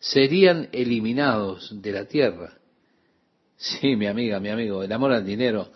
[0.00, 2.52] serían eliminados de la tierra.
[3.56, 5.68] Sí, mi amiga, mi amigo, el amor al dinero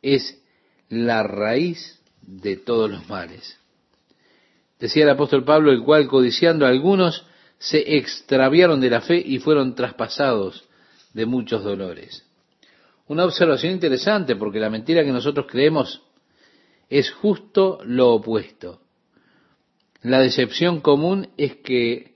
[0.00, 0.40] es
[0.88, 3.58] la raíz de todos los males.
[4.80, 7.26] Decía el apóstol Pablo, el cual codiciando a algunos
[7.58, 10.64] se extraviaron de la fe y fueron traspasados
[11.12, 12.24] de muchos dolores.
[13.06, 16.00] Una observación interesante porque la mentira que nosotros creemos
[16.88, 18.80] es justo lo opuesto.
[20.02, 22.14] La decepción común es que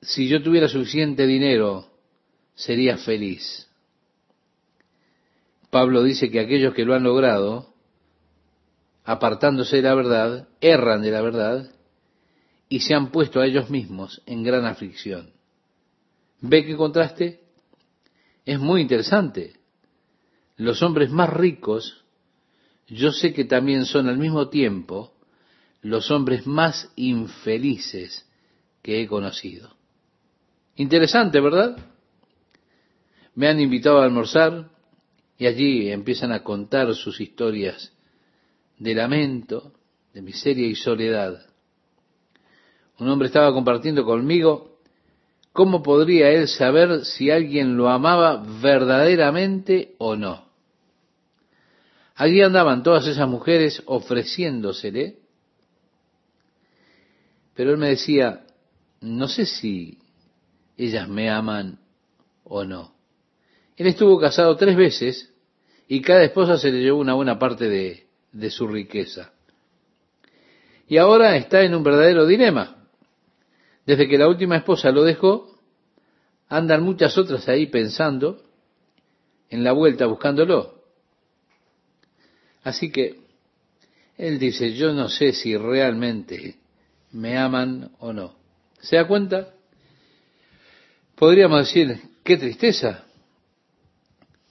[0.00, 1.90] si yo tuviera suficiente dinero,
[2.54, 3.68] sería feliz.
[5.70, 7.74] Pablo dice que aquellos que lo han logrado,
[9.04, 11.70] apartándose de la verdad, erran de la verdad
[12.68, 15.32] y se han puesto a ellos mismos en gran aflicción.
[16.40, 17.40] ¿Ve qué contraste?
[18.44, 19.54] Es muy interesante.
[20.56, 22.04] Los hombres más ricos,
[22.88, 25.12] yo sé que también son al mismo tiempo
[25.82, 28.26] los hombres más infelices
[28.82, 29.76] que he conocido.
[30.76, 31.78] Interesante, ¿verdad?
[33.34, 34.70] Me han invitado a almorzar,
[35.40, 37.92] Y allí empiezan a contar sus historias
[38.76, 39.72] de lamento,
[40.12, 41.46] de miseria y soledad.
[42.98, 44.80] Un hombre estaba compartiendo conmigo
[45.52, 50.47] cómo podría él saber si alguien lo amaba verdaderamente o no.
[52.18, 55.18] Allí andaban todas esas mujeres ofreciéndosele,
[57.54, 58.44] pero él me decía,
[59.00, 59.98] no sé si
[60.76, 61.78] ellas me aman
[62.42, 62.92] o no.
[63.76, 65.32] Él estuvo casado tres veces
[65.86, 69.32] y cada esposa se le llevó una buena parte de, su riqueza.
[70.88, 72.88] Y ahora está en un verdadero dilema.
[73.86, 75.56] Desde que la última esposa lo dejó,
[76.48, 78.42] andan muchas otras ahí pensando
[79.50, 80.77] en la vuelta buscándolo.
[82.68, 83.20] Así que
[84.18, 86.56] él dice, yo no sé si realmente
[87.12, 88.34] me aman o no.
[88.80, 89.54] ¿Se da cuenta?
[91.14, 93.06] Podríamos decir, qué tristeza,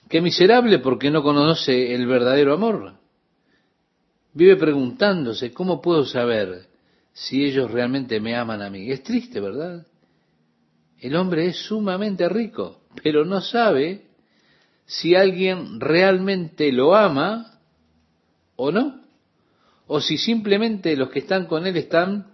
[0.10, 2.96] qué miserable porque no conoce el verdadero amor.
[4.34, 6.66] Vive preguntándose, ¿cómo puedo saber
[7.14, 8.90] si ellos realmente me aman a mí?
[8.90, 9.86] Es triste, ¿verdad?
[11.00, 14.08] El hombre es sumamente rico, pero no sabe
[14.88, 17.57] si alguien realmente lo ama
[18.58, 19.02] o no,
[19.88, 22.34] o si simplemente los que están con él están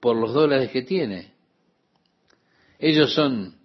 [0.00, 1.32] por los dólares que tiene.
[2.78, 3.56] ¿Ellos son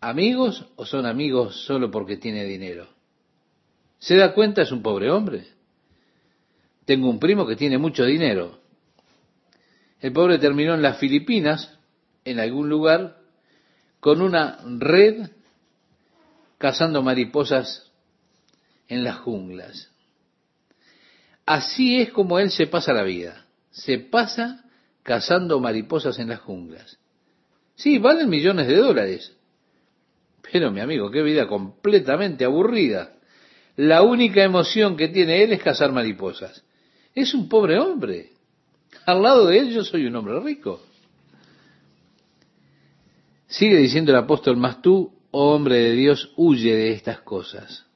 [0.00, 2.88] amigos o son amigos solo porque tiene dinero?
[3.98, 4.62] ¿Se da cuenta?
[4.62, 5.46] Es un pobre hombre.
[6.84, 8.58] Tengo un primo que tiene mucho dinero.
[10.00, 11.78] El pobre terminó en las Filipinas,
[12.24, 13.18] en algún lugar,
[14.00, 15.30] con una red
[16.58, 17.92] cazando mariposas
[18.88, 19.91] en las junglas.
[21.46, 23.46] Así es como él se pasa la vida.
[23.70, 24.64] Se pasa
[25.02, 26.98] cazando mariposas en las junglas.
[27.74, 29.36] Sí, valen millones de dólares.
[30.52, 33.14] Pero mi amigo, qué vida completamente aburrida.
[33.76, 36.64] La única emoción que tiene él es cazar mariposas.
[37.14, 38.32] Es un pobre hombre.
[39.06, 40.82] Al lado de él yo soy un hombre rico.
[43.46, 47.86] Sigue diciendo el apóstol, mas tú, oh hombre de Dios, huye de estas cosas.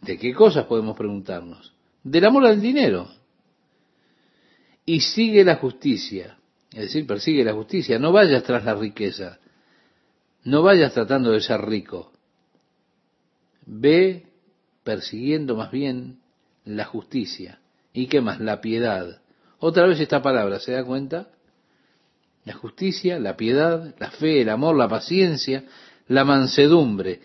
[0.00, 1.77] ¿De qué cosas podemos preguntarnos?
[2.02, 3.08] Del amor al dinero.
[4.84, 6.38] Y sigue la justicia.
[6.72, 7.98] Es decir, persigue la justicia.
[7.98, 9.38] No vayas tras la riqueza.
[10.44, 12.12] No vayas tratando de ser rico.
[13.66, 14.26] Ve
[14.84, 16.20] persiguiendo más bien
[16.64, 17.60] la justicia.
[17.92, 18.40] ¿Y qué más?
[18.40, 19.20] La piedad.
[19.58, 21.28] Otra vez esta palabra, ¿se da cuenta?
[22.44, 25.64] La justicia, la piedad, la fe, el amor, la paciencia,
[26.06, 27.20] la mansedumbre.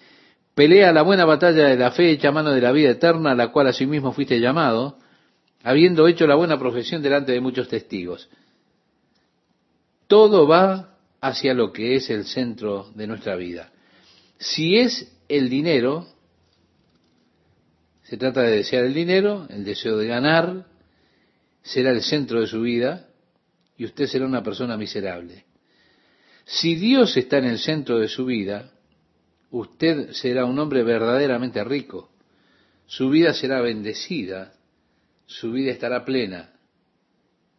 [0.56, 3.52] Pelea la buena batalla de la fe hecha mano de la vida eterna, a la
[3.52, 5.00] cual asimismo fuiste llamado,
[5.64, 8.30] habiendo hecho la buena profesión delante de muchos testigos.
[10.08, 13.72] Todo va hacia lo que es el centro de nuestra vida.
[14.38, 16.06] Si es el dinero,
[18.04, 20.68] se trata de desear el dinero, el deseo de ganar,
[21.64, 23.08] será el centro de su vida
[23.78, 25.46] y usted será una persona miserable.
[26.46, 28.70] Si Dios está en el centro de su vida,
[29.54, 32.10] usted será un hombre verdaderamente rico.
[32.88, 34.54] Su vida será bendecida,
[35.28, 36.50] su vida estará plena.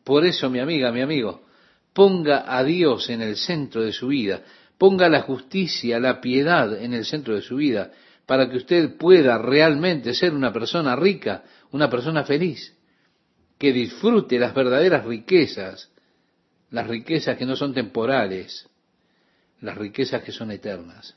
[0.02, 1.44] Por eso, mi amiga, mi amigo,
[1.92, 4.42] ponga a Dios en el centro de su vida,
[4.76, 7.92] ponga la justicia, la piedad en el centro de su vida,
[8.26, 12.74] para que usted pueda realmente ser una persona rica, una persona feliz,
[13.56, 15.90] que disfrute las verdaderas riquezas,
[16.70, 18.68] las riquezas que no son temporales,
[19.60, 21.14] las riquezas que son eternas.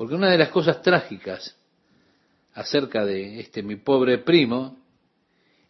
[0.00, 1.58] Porque una de las cosas trágicas
[2.54, 4.78] acerca de este mi pobre primo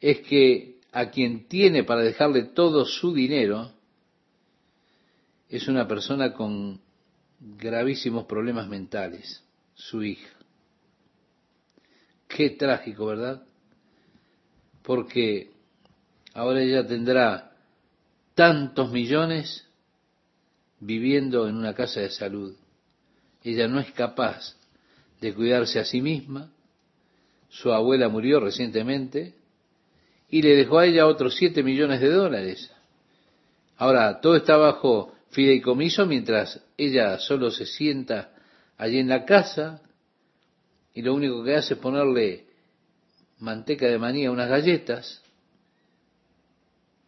[0.00, 3.72] es que a quien tiene para dejarle todo su dinero
[5.48, 6.80] es una persona con
[7.40, 9.42] gravísimos problemas mentales,
[9.74, 10.30] su hija.
[12.28, 13.42] Qué trágico, ¿verdad?
[14.84, 15.50] Porque
[16.34, 17.56] ahora ella tendrá
[18.36, 19.66] tantos millones
[20.78, 22.59] viviendo en una casa de salud.
[23.42, 24.54] Ella no es capaz
[25.20, 26.50] de cuidarse a sí misma.
[27.48, 29.34] Su abuela murió recientemente
[30.28, 32.70] y le dejó a ella otros siete millones de dólares.
[33.76, 38.30] Ahora, todo está bajo fideicomiso mientras ella solo se sienta
[38.76, 39.80] allí en la casa
[40.94, 42.44] y lo único que hace es ponerle
[43.38, 45.22] manteca de maní a unas galletas.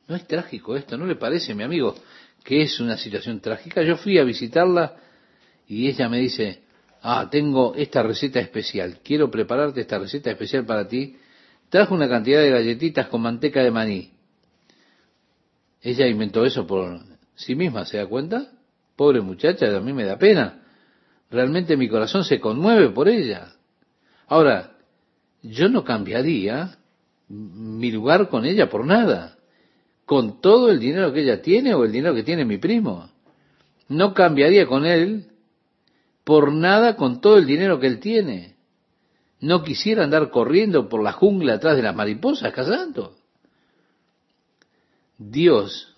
[0.09, 0.97] ¿No es trágico esto?
[0.97, 1.95] ¿No le parece, mi amigo,
[2.43, 3.83] que es una situación trágica?
[3.83, 4.97] Yo fui a visitarla
[5.73, 6.61] y ella me dice,
[7.01, 11.17] ah, tengo esta receta especial, quiero prepararte esta receta especial para ti.
[11.71, 14.13] Trajo una cantidad de galletitas con manteca de maní.
[15.81, 17.01] Ella inventó eso por
[17.35, 18.53] sí misma, ¿se da cuenta?
[18.97, 20.63] Pobre muchacha, a mí me da pena.
[21.31, 23.55] realmente mi corazón se conmueve por ella.
[24.27, 24.77] Ahora,
[25.41, 26.77] yo no cambiaría
[27.29, 29.39] mi lugar con ella por nada,
[30.05, 33.09] con todo el dinero que ella tiene o el dinero que tiene mi primo.
[33.89, 35.32] No cambiaría con él
[36.25, 38.57] por nada con todo el dinero que él tiene.
[39.41, 43.17] No quisiera andar corriendo por la jungla atrás de las mariposas cazando.
[45.19, 45.97] Dios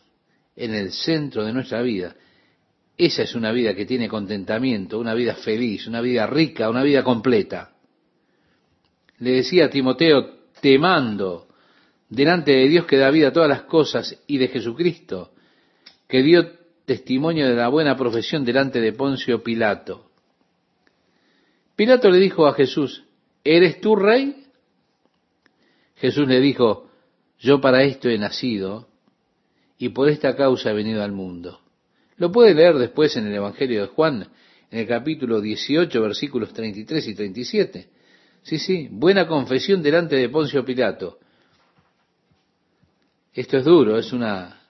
[0.57, 2.17] en el centro de nuestra vida.
[2.97, 7.03] Esa es una vida que tiene contentamiento, una vida feliz, una vida rica, una vida
[7.03, 7.73] completa.
[9.19, 11.49] Le decía Timoteo, te mando
[12.09, 15.33] delante de Dios que da vida a todas las cosas y de Jesucristo,
[16.09, 16.47] que dio
[16.85, 20.11] testimonio de la buena profesión delante de Poncio Pilato.
[21.77, 23.05] Pilato le dijo a Jesús,
[23.43, 24.47] ¿eres tú rey?
[25.97, 26.91] Jesús le dijo,
[27.39, 28.89] yo para esto he nacido
[29.79, 31.61] y por esta causa he venido al mundo.
[32.17, 34.29] Lo puede leer después en el Evangelio de Juan,
[34.71, 37.89] en el capítulo 18, versículos 33 y 37.
[38.43, 41.19] Sí, sí, buena confesión delante de Poncio Pilato.
[43.33, 44.61] Esto es duro, es una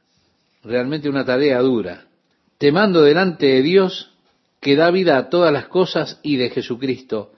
[0.63, 2.07] realmente una tarea dura.
[2.57, 4.14] Te mando delante de Dios
[4.65, 7.33] que da vida a todas las cosas y de Jesucristo,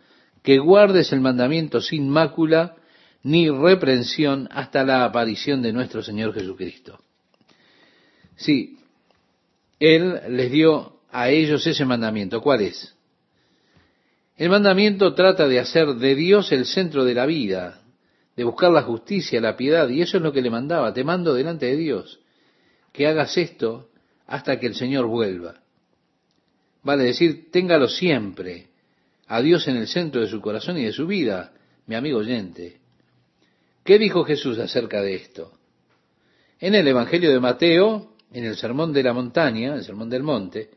[0.45, 2.77] que guardes el mandamiento sin mácula
[3.25, 7.01] ni reprensión hasta la aparición de nuestro Señor Jesucristo.
[8.37, 8.79] Sí,
[9.81, 12.41] Él les dio a ellos ese mandamiento.
[12.41, 12.95] ¿Cuál es?
[14.37, 17.81] El mandamiento trata de hacer de Dios el centro de la vida,
[18.37, 20.95] de buscar la justicia, la piedad, y eso es lo que le mandaba.
[20.95, 22.21] Te mando delante de Dios
[22.93, 23.91] que hagas esto
[24.29, 25.66] hasta que el Señor vuelva.
[26.87, 28.69] Vale decir, téngalo siempre,
[29.27, 31.53] a Dios en el centro de su corazón y de su vida,
[31.89, 32.77] mi amigo oyente.
[33.83, 35.51] ¿Qué dijo Jesús acerca de esto?
[36.61, 40.71] En el Evangelio de Mateo, en el Sermón de la Montaña, el Sermón del Monte,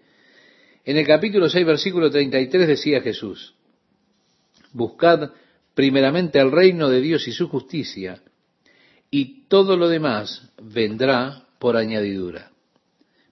[0.83, 3.53] en el capítulo 6, versículo 33 decía Jesús,
[4.73, 5.29] Buscad
[5.75, 8.19] primeramente el reino de Dios y su justicia,
[9.11, 12.49] y todo lo demás vendrá por añadidura.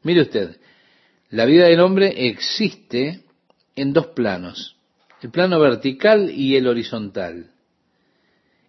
[0.03, 0.57] Mire usted,
[1.29, 3.23] la vida del hombre existe
[3.75, 4.77] en dos planos,
[5.21, 7.51] el plano vertical y el horizontal.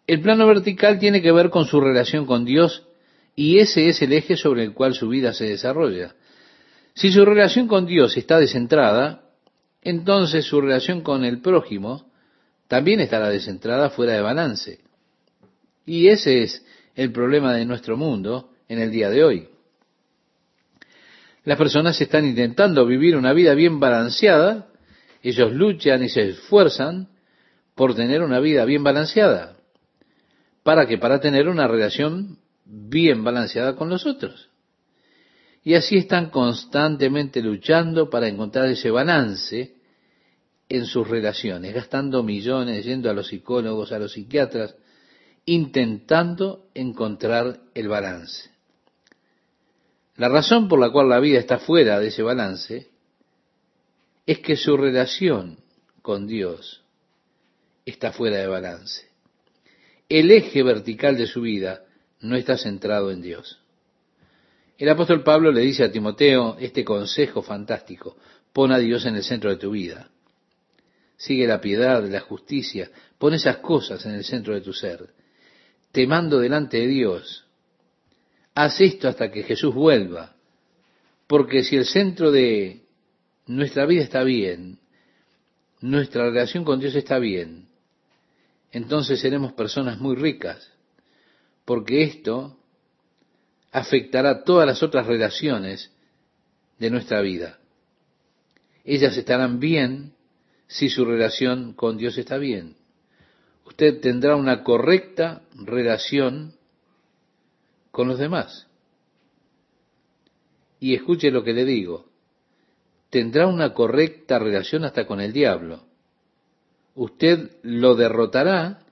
[0.06, 2.84] El plano vertical tiene que ver con su relación con Dios
[3.36, 6.14] y ese es el eje sobre el cual su vida se desarrolla.
[6.94, 9.22] Si su relación con Dios está descentrada,
[9.82, 12.10] entonces su relación con el prójimo
[12.66, 14.80] también estará descentrada fuera de balance.
[15.86, 16.64] Y ese es
[16.96, 19.48] el problema de nuestro mundo en el día de hoy.
[21.48, 24.66] Las personas están intentando vivir una vida bien balanceada,
[25.22, 27.08] ellos luchan y se esfuerzan
[27.74, 29.56] por tener una vida bien balanceada.
[30.62, 32.36] ¿Para que Para tener una relación
[32.66, 34.50] bien balanceada con los otros.
[35.64, 39.74] Y así están constantemente luchando para encontrar ese balance
[40.68, 44.76] en sus relaciones, gastando millones, yendo a los psicólogos, a los psiquiatras,
[45.46, 48.57] intentando encontrar el balance.
[50.18, 52.88] La razón por la cual la vida está fuera de ese balance
[54.26, 55.58] es que su relación
[56.02, 56.82] con Dios
[57.86, 59.08] está fuera de balance.
[60.08, 61.84] El eje vertical de su vida
[62.20, 63.60] no está centrado en Dios.
[64.76, 68.16] El apóstol Pablo le dice a Timoteo este consejo fantástico,
[68.52, 70.10] pon a Dios en el centro de tu vida.
[71.16, 75.10] Sigue la piedad, la justicia, pon esas cosas en el centro de tu ser.
[75.92, 77.47] Te mando delante de Dios.
[78.60, 80.34] Haz esto hasta que Jesús vuelva.
[81.28, 82.82] Porque si el centro de
[83.46, 84.80] nuestra vida está bien,
[85.80, 87.68] nuestra relación con Dios está bien,
[88.72, 90.72] entonces seremos personas muy ricas,
[91.64, 92.58] porque esto
[93.70, 95.92] afectará todas las otras relaciones
[96.80, 97.60] de nuestra vida.
[98.84, 100.14] Ellas estarán bien
[100.66, 102.74] si su relación con Dios está bien.
[103.66, 106.57] Usted tendrá una correcta relación
[107.98, 108.68] con los demás.
[110.78, 112.06] Y escuche lo que le digo,
[113.10, 115.82] tendrá una correcta relación hasta con el diablo.
[116.94, 118.84] Usted lo derrotará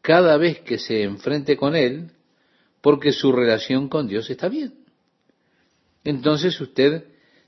[0.00, 2.12] cada vez que se enfrente con Él,
[2.80, 4.72] porque su relación con Dios está bien.
[6.02, 7.04] Entonces usted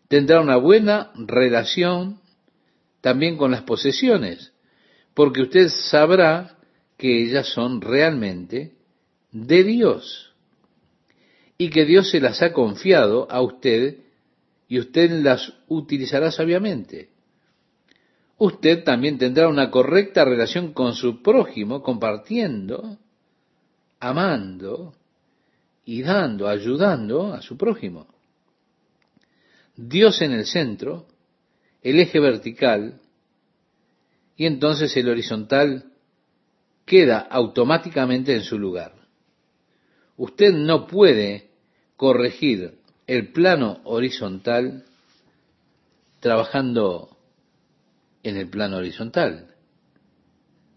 [0.07, 2.21] tendrá una buena relación
[3.01, 4.53] también con las posesiones,
[5.15, 6.59] porque usted sabrá
[6.99, 8.75] que ellas son realmente
[9.33, 10.30] de Dios
[11.61, 13.99] y que Dios se las ha confiado a usted
[14.69, 17.11] y usted las utilizará sabiamente
[18.41, 22.97] usted también tendrá una correcta relación con su prójimo, compartiendo,
[24.01, 24.95] amando
[25.85, 28.07] y dando, ayudando a su prójimo.
[29.77, 31.07] Dios en el centro,
[31.83, 33.03] el eje vertical,
[34.37, 35.93] y entonces el horizontal
[36.87, 38.95] queda automáticamente en su lugar.
[40.17, 41.50] Usted no puede
[42.01, 44.87] corregir el plano horizontal
[46.21, 47.15] trabajando
[48.23, 49.55] en el plano horizontal.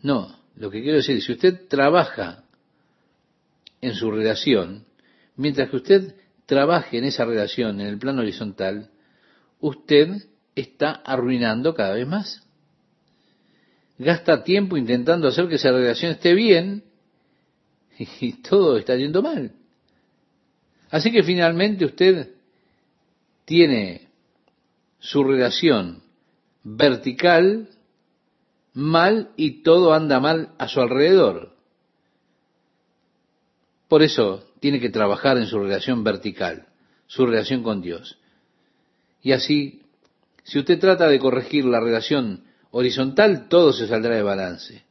[0.01, 2.43] No, lo que quiero decir, si usted trabaja
[3.79, 4.83] en su relación,
[5.37, 6.13] mientras que usted
[6.45, 8.89] trabaje en esa relación en el plano horizontal,
[9.61, 10.09] usted
[10.55, 12.45] está arruinando cada vez más.
[13.97, 16.83] Gasta tiempo intentando hacer que esa relación esté bien
[17.97, 19.53] y todo está yendo mal.
[20.93, 22.35] Así que finalmente usted
[23.45, 24.09] tiene
[24.99, 26.03] su relación
[26.63, 27.67] vertical
[28.73, 31.55] mal y todo anda mal a su alrededor.
[33.87, 36.67] Por eso tiene que trabajar en su relación vertical,
[37.07, 38.19] su relación con Dios.
[39.23, 39.81] Y así,
[40.43, 44.83] si usted trata de corregir la relación horizontal, todo se saldrá de balance.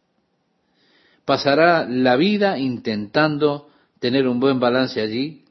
[1.24, 5.41] Pasará la vida intentando tener un buen balance allí,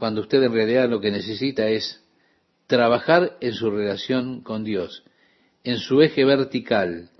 [0.00, 2.02] cuando usted en realidad lo que necesita es
[2.66, 5.04] trabajar en su relación con Dios
[5.64, 7.10] en su eje vertical,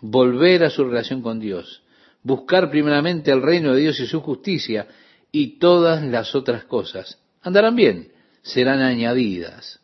[0.00, 1.82] volver a su relación con Dios,
[2.22, 4.88] buscar primeramente el reino de Dios y su justicia,
[5.32, 8.12] y todas las otras cosas andarán bien,
[8.42, 9.80] serán añadidas.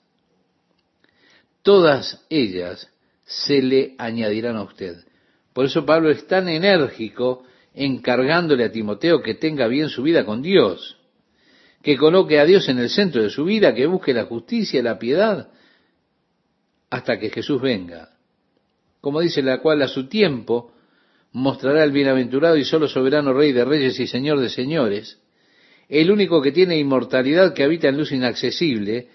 [1.62, 2.88] Todas ellas
[3.24, 4.96] se le añadirán a usted.
[5.52, 7.44] Por eso Pablo es tan enérgico
[7.74, 10.96] encargándole a Timoteo que tenga bien su vida con Dios,
[11.86, 14.82] que coloque a Dios en el centro de su vida, que busque la justicia y
[14.82, 15.50] la piedad,
[16.90, 18.08] hasta que Jesús venga.
[19.00, 20.72] Como dice la cual a su tiempo
[21.30, 25.20] mostrará el bienaventurado y solo soberano Rey de Reyes y Señor de Señores,
[25.88, 29.08] el único que tiene inmortalidad que habita en luz inaccesible,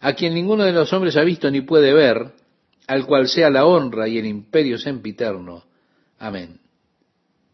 [0.00, 2.32] a quien ninguno de los hombres ha visto ni puede ver,
[2.88, 5.66] al cual sea la honra y el imperio sempiterno.
[6.18, 6.58] Amén.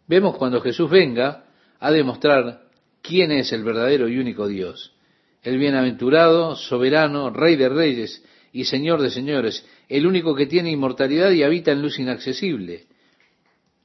[0.09, 1.45] Vemos cuando Jesús venga
[1.79, 2.64] a demostrar
[3.05, 4.95] quién es el verdadero y único Dios,
[5.43, 11.31] el bienaventurado, soberano, Rey de Reyes y Señor de señores, el único que tiene inmortalidad
[11.31, 12.87] y habita en luz inaccesible,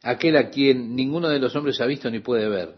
[0.04, 2.76] aquel a quien ninguno de los hombres ha visto ni puede ver.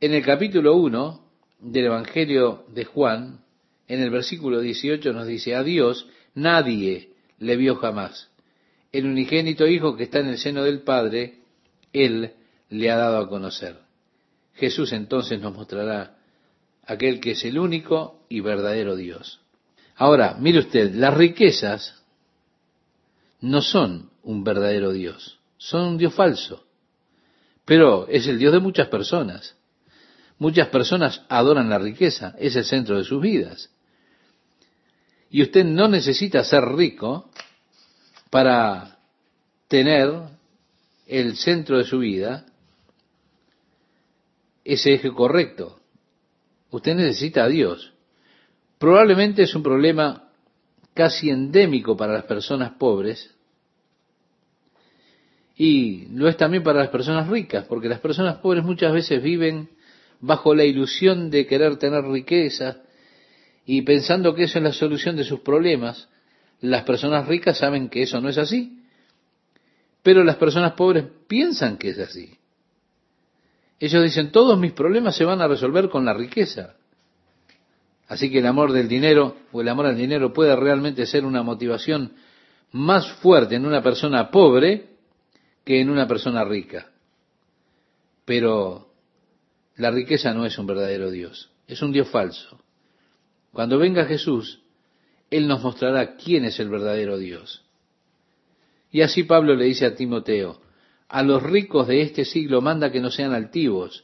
[0.00, 1.20] En el capítulo 1
[1.58, 3.40] del Evangelio de Juan,
[3.88, 7.10] en el versículo 18 nos dice, a Dios nadie
[7.40, 8.30] le vio jamás.
[8.92, 11.38] El unigénito Hijo que está en el seno del Padre,
[11.92, 12.32] Él
[12.70, 13.91] le ha dado a conocer.
[14.54, 16.16] Jesús entonces nos mostrará
[16.84, 19.40] aquel que es el único y verdadero Dios.
[19.96, 22.02] Ahora, mire usted, las riquezas
[23.40, 26.66] no son un verdadero Dios, son un Dios falso,
[27.64, 29.56] pero es el Dios de muchas personas.
[30.38, 33.70] Muchas personas adoran la riqueza, es el centro de sus vidas.
[35.30, 37.30] Y usted no necesita ser rico
[38.30, 38.98] para
[39.68, 40.12] tener
[41.06, 42.44] el centro de su vida,
[44.64, 45.80] ese eje correcto.
[46.70, 47.92] Usted necesita a Dios.
[48.78, 50.30] Probablemente es un problema
[50.94, 53.34] casi endémico para las personas pobres
[55.56, 59.68] y lo es también para las personas ricas, porque las personas pobres muchas veces viven
[60.20, 62.78] bajo la ilusión de querer tener riqueza
[63.66, 66.08] y pensando que eso es la solución de sus problemas.
[66.60, 68.80] Las personas ricas saben que eso no es así,
[70.02, 72.38] pero las personas pobres piensan que es así.
[73.82, 76.76] Ellos dicen, todos mis problemas se van a resolver con la riqueza.
[78.06, 81.42] Así que el amor del dinero o el amor al dinero puede realmente ser una
[81.42, 82.12] motivación
[82.70, 84.90] más fuerte en una persona pobre
[85.64, 86.92] que en una persona rica.
[88.24, 88.92] Pero
[89.74, 92.60] la riqueza no es un verdadero Dios, es un Dios falso.
[93.52, 94.60] Cuando venga Jesús,
[95.28, 97.64] Él nos mostrará quién es el verdadero Dios.
[98.92, 100.60] Y así Pablo le dice a Timoteo,
[101.12, 104.02] a los ricos de este siglo manda que no sean altivos,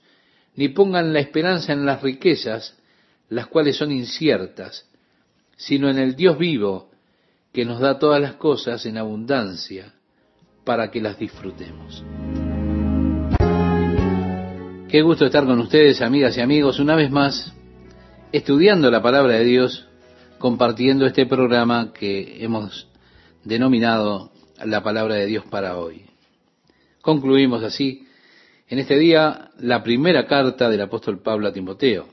[0.57, 2.77] ni pongan la esperanza en las riquezas,
[3.31, 4.87] las cuales son inciertas,
[5.57, 6.91] sino en el Dios vivo,
[7.51, 9.95] que nos da todas las cosas en abundancia
[10.65, 12.05] para que las disfrutemos.
[14.91, 17.55] Qué gusto estar con ustedes, amigas y amigos, una vez más,
[18.33, 19.87] estudiando la palabra de Dios,
[20.39, 22.87] compartiendo este programa que hemos
[23.45, 24.31] denominado
[24.63, 26.08] la palabra de Dios para hoy.
[27.03, 28.07] Concluimos así
[28.69, 32.09] en este día la primera carta del apóstol Pablo a Timoteo.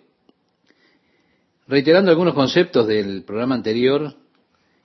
[1.68, 4.16] Reiterando algunos conceptos del programa anterior,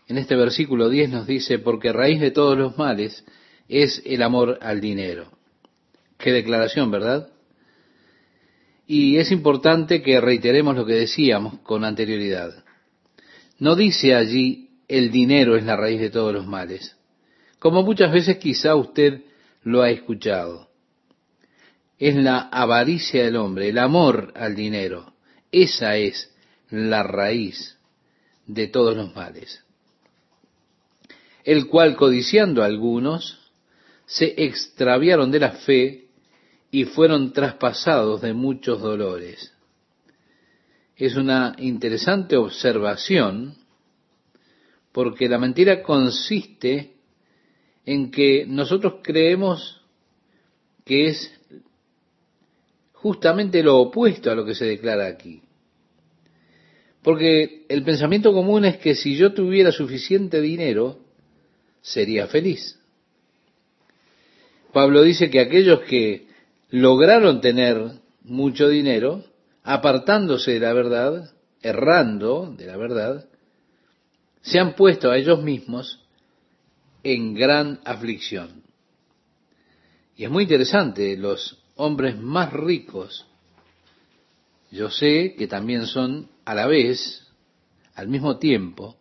[0.09, 3.24] en este versículo 10 nos dice, porque raíz de todos los males
[3.68, 5.30] es el amor al dinero.
[6.18, 7.28] Qué declaración, ¿verdad?
[8.86, 12.64] Y es importante que reiteremos lo que decíamos con anterioridad.
[13.59, 16.96] No dice allí el dinero es la raíz de todos los males,
[17.61, 19.22] como muchas veces quizá usted
[19.62, 20.68] lo ha escuchado.
[21.98, 25.12] Es la avaricia del hombre, el amor al dinero.
[25.52, 26.34] Esa es
[26.70, 27.78] la raíz
[28.46, 29.62] de todos los males.
[31.44, 33.38] El cual, codiciando a algunos,
[34.06, 36.06] se extraviaron de la fe
[36.70, 39.52] y fueron traspasados de muchos dolores.
[40.96, 43.56] Es una interesante observación
[44.92, 46.94] porque la mentira consiste
[47.87, 49.81] en que nosotros creemos
[50.85, 51.33] que es
[52.93, 55.43] justamente lo opuesto a lo que se declara aquí.
[57.03, 60.99] Porque el pensamiento común es que si yo tuviera suficiente dinero,
[61.81, 62.78] sería feliz.
[64.72, 66.26] Pablo dice que aquellos que
[66.68, 69.24] lograron tener mucho dinero,
[69.62, 71.31] apartándose de la verdad,
[71.62, 73.26] errando de la verdad,
[74.43, 76.01] se han puesto a ellos mismos
[77.03, 78.62] en gran aflicción.
[80.16, 83.26] Y es muy interesante, los hombres más ricos,
[84.70, 87.26] yo sé que también son a la vez,
[87.94, 88.96] al mismo tiempo,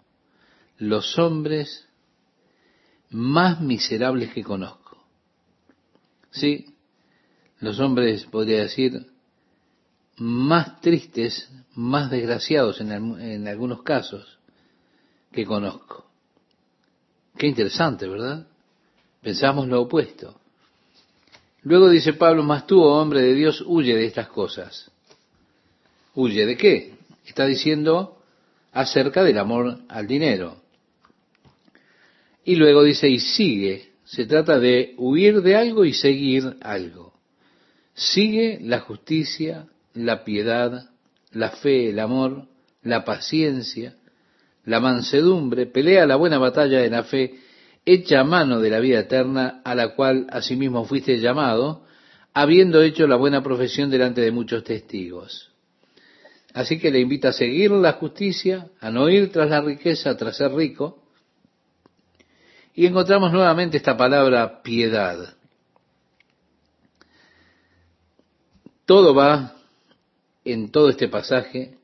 [0.77, 1.87] los hombres
[3.09, 4.97] más miserables que conozco.
[6.31, 6.73] Sí,
[7.59, 9.11] los hombres, podría decir,
[10.17, 14.39] más tristes, más desgraciados en, en algunos casos
[15.31, 16.08] que conozco.
[17.39, 18.45] Qué interesante, ¿verdad?
[19.21, 20.37] Pensamos lo opuesto.
[21.61, 24.91] Luego dice Pablo, mas tú, oh hombre de Dios, huye de estas cosas.
[26.15, 26.95] ¿Huye de qué?
[27.25, 28.21] Está diciendo
[28.73, 30.57] acerca del amor al dinero.
[32.43, 33.93] Y luego dice, y sigue.
[34.03, 37.13] Se trata de huir de algo y seguir algo.
[37.93, 40.89] Sigue la justicia, la piedad,
[41.31, 42.47] la fe, el amor,
[42.83, 43.95] la paciencia,
[44.69, 47.39] la mansedumbre, pelea la buena batalla de la fe,
[47.83, 51.85] echa mano de la vida eterna a la cual asimismo fuiste llamado,
[52.35, 55.51] habiendo hecho la buena profesión delante de muchos testigos.
[56.53, 60.37] Así que le invita a seguir la justicia, a no ir tras la riqueza, tras
[60.37, 61.03] ser rico.
[62.75, 65.33] Y encontramos nuevamente esta palabra piedad.
[68.85, 69.55] Todo va
[70.45, 71.75] en todo este pasaje,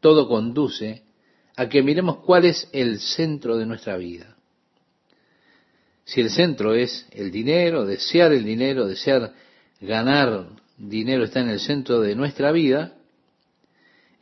[0.00, 1.02] todo conduce
[1.60, 4.34] a que miremos cuál es el centro de nuestra vida.
[6.06, 9.34] Si el centro es el dinero, desear el dinero, desear
[9.78, 10.46] ganar
[10.78, 12.94] dinero está en el centro de nuestra vida,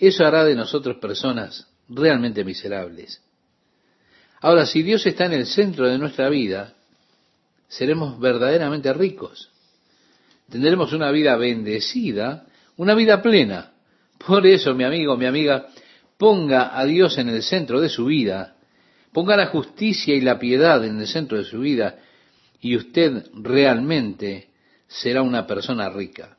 [0.01, 3.23] eso hará de nosotros personas realmente miserables.
[4.41, 6.75] Ahora, si Dios está en el centro de nuestra vida,
[7.69, 9.49] seremos verdaderamente ricos.
[10.51, 13.75] Tendremos una vida bendecida, una vida plena.
[14.27, 15.69] Por eso, mi amigo, mi amiga,
[16.19, 18.57] ponga a Dios en el centro de su vida
[19.13, 21.99] Ponga la justicia y la piedad en el centro de su vida
[22.61, 24.51] y usted realmente
[24.87, 26.37] será una persona rica,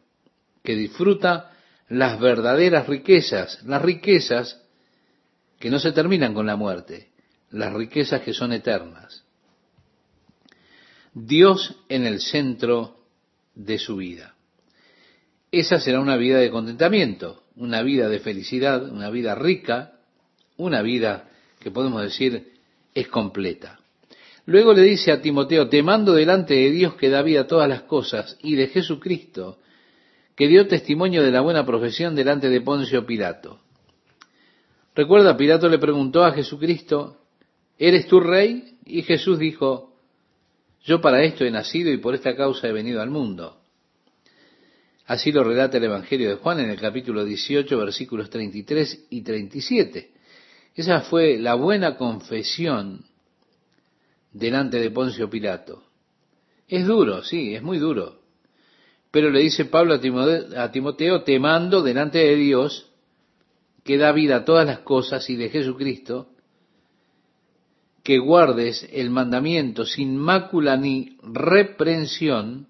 [0.63, 1.51] que disfruta
[1.87, 4.61] las verdaderas riquezas, las riquezas
[5.59, 7.09] que no se terminan con la muerte,
[7.51, 9.23] las riquezas que son eternas.
[11.13, 12.97] Dios en el centro
[13.55, 14.35] de su vida.
[15.51, 19.93] Esa será una vida de contentamiento, una vida de felicidad, una vida rica,
[20.57, 21.29] una vida
[21.59, 22.53] que podemos decir
[22.93, 23.79] es completa.
[24.45, 27.69] Luego le dice a Timoteo, te mando delante de Dios que da vida a todas
[27.69, 29.59] las cosas y de Jesucristo,
[30.35, 33.59] que dio testimonio de la buena profesión delante de Poncio Pilato.
[34.95, 37.17] Recuerda, Pilato le preguntó a Jesucristo,
[37.77, 38.77] ¿eres tú rey?
[38.85, 39.93] Y Jesús dijo,
[40.83, 43.58] yo para esto he nacido y por esta causa he venido al mundo.
[45.09, 50.11] Así lo relata el Evangelio de Juan en el capítulo 18, versículos 33 y 37.
[50.75, 53.05] Esa fue la buena confesión
[54.31, 55.81] delante de Poncio Pilato.
[56.67, 58.19] Es duro, sí, es muy duro.
[59.09, 62.91] Pero le dice Pablo a Timoteo, te mando delante de Dios,
[63.83, 66.29] que da vida a todas las cosas, y de Jesucristo,
[68.03, 72.68] que guardes el mandamiento sin mácula ni reprensión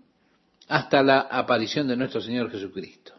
[0.69, 3.13] hasta la aparición de nuestro Señor Jesucristo.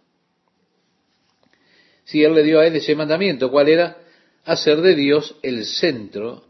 [2.04, 3.96] Si Él le dio a él ese mandamiento, ¿cuál era?
[4.44, 6.44] hacer de Dios el centro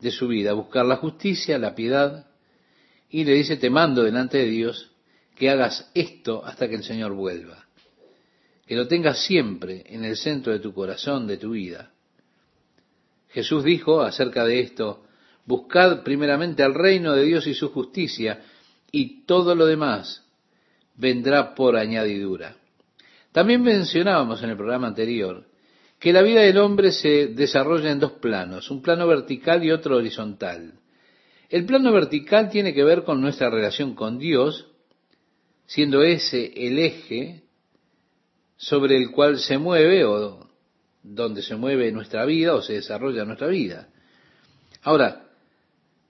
[0.00, 2.26] de su vida, buscar la justicia, la piedad,
[3.08, 4.90] y le dice, te mando delante de Dios
[5.36, 7.66] que hagas esto hasta que el Señor vuelva,
[8.66, 11.92] que lo tengas siempre en el centro de tu corazón, de tu vida.
[13.28, 15.04] Jesús dijo acerca de esto,
[15.44, 18.42] buscad primeramente al reino de Dios y su justicia,
[18.92, 20.26] y todo lo demás
[20.96, 22.56] vendrá por añadidura.
[23.32, 25.46] También mencionábamos en el programa anterior
[25.98, 29.96] que la vida del hombre se desarrolla en dos planos, un plano vertical y otro
[29.96, 30.72] horizontal.
[31.50, 34.66] El plano vertical tiene que ver con nuestra relación con Dios,
[35.66, 37.42] siendo ese el eje
[38.56, 40.48] sobre el cual se mueve o
[41.02, 43.88] donde se mueve nuestra vida o se desarrolla nuestra vida.
[44.82, 45.26] Ahora,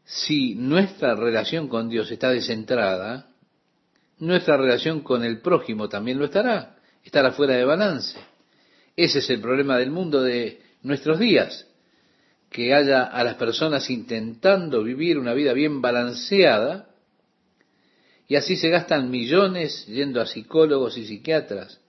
[0.04, 3.29] si nuestra relación con Dios está descentrada,
[4.20, 8.18] nuestra relación con el prójimo también lo estará, estará fuera de balance.
[8.96, 11.66] Ese es el problema del mundo de nuestros días,
[12.50, 16.88] que haya a las personas intentando vivir una vida bien balanceada,
[18.28, 21.80] y así se gastan millones yendo a psicólogos y psiquiatras,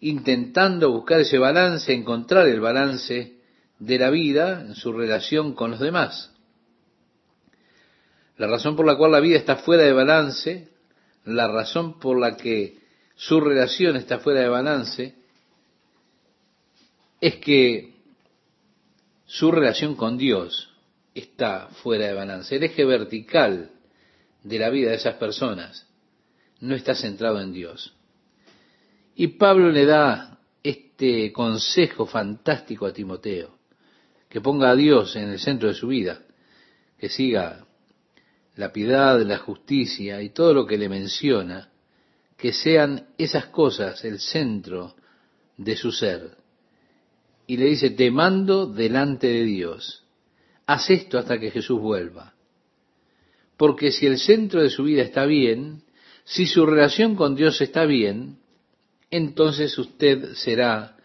[0.00, 3.34] intentando buscar ese balance, encontrar el balance
[3.78, 6.32] de la vida en su relación con los demás.
[8.38, 10.68] La razón por la cual la vida está fuera de balance,
[11.24, 12.78] la razón por la que
[13.16, 15.14] su relación está fuera de balance,
[17.20, 17.94] es que
[19.26, 20.70] su relación con Dios
[21.14, 22.56] está fuera de balance.
[22.56, 23.70] El eje vertical
[24.42, 25.86] de la vida de esas personas
[26.60, 27.94] no está centrado en Dios.
[29.14, 33.58] Y Pablo le da este consejo fantástico a Timoteo,
[34.28, 36.22] que ponga a Dios en el centro de su vida,
[36.98, 37.66] que siga
[38.56, 41.70] la piedad, la justicia y todo lo que le menciona,
[42.36, 44.94] que sean esas cosas el centro
[45.56, 46.36] de su ser.
[47.46, 50.04] Y le dice, te mando delante de Dios,
[50.66, 52.34] haz esto hasta que Jesús vuelva.
[53.56, 55.82] Porque si el centro de su vida está bien,
[56.24, 58.38] si su relación con Dios está bien,
[59.10, 60.96] entonces usted será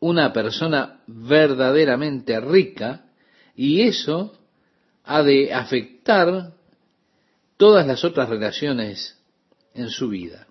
[0.00, 3.04] una persona verdaderamente rica
[3.54, 4.36] y eso
[5.04, 6.55] ha de afectar
[7.56, 9.18] todas las otras relaciones
[9.74, 10.46] en su vida.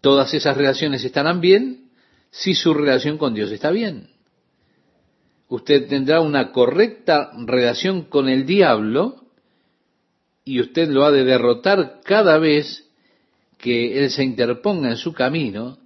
[0.00, 1.90] Todas esas relaciones estarán bien
[2.30, 4.08] si su relación con Dios está bien.
[5.48, 9.24] Usted tendrá una correcta relación con el diablo
[10.44, 12.84] y usted lo ha de derrotar cada vez
[13.56, 15.78] que Él se interponga en su camino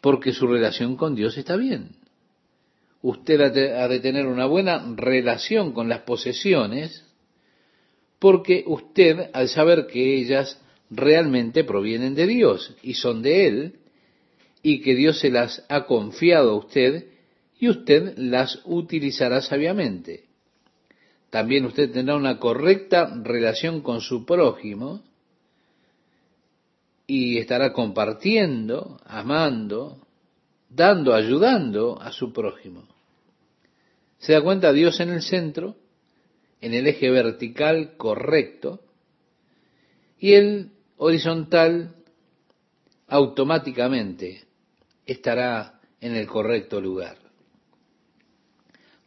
[0.00, 1.96] porque su relación con Dios está bien.
[3.02, 7.09] Usted ha de tener una buena relación con las posesiones
[8.20, 10.60] porque usted, al saber que ellas
[10.90, 13.74] realmente provienen de Dios y son de Él,
[14.62, 17.06] y que Dios se las ha confiado a usted,
[17.58, 20.24] y usted las utilizará sabiamente.
[21.30, 25.02] También usted tendrá una correcta relación con su prójimo
[27.06, 29.98] y estará compartiendo, amando,
[30.68, 32.84] dando, ayudando a su prójimo.
[34.18, 35.76] ¿Se da cuenta Dios en el centro?
[36.60, 38.80] En el eje vertical correcto
[40.18, 41.94] y el horizontal
[43.08, 44.44] automáticamente
[45.06, 47.16] estará en el correcto lugar.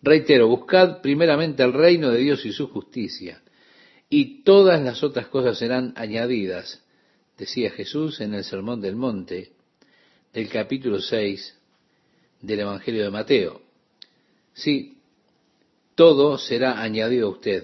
[0.01, 3.41] Reitero, buscad primeramente el reino de Dios y su justicia,
[4.09, 6.83] y todas las otras cosas serán añadidas,
[7.37, 9.53] decía Jesús en el Sermón del Monte
[10.33, 11.57] del capítulo 6
[12.41, 13.61] del Evangelio de Mateo.
[14.53, 14.92] Sí,
[15.95, 17.63] todo será añadido a usted.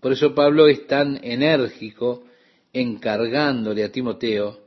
[0.00, 2.24] Por eso Pablo es tan enérgico
[2.72, 4.60] encargándole a Timoteo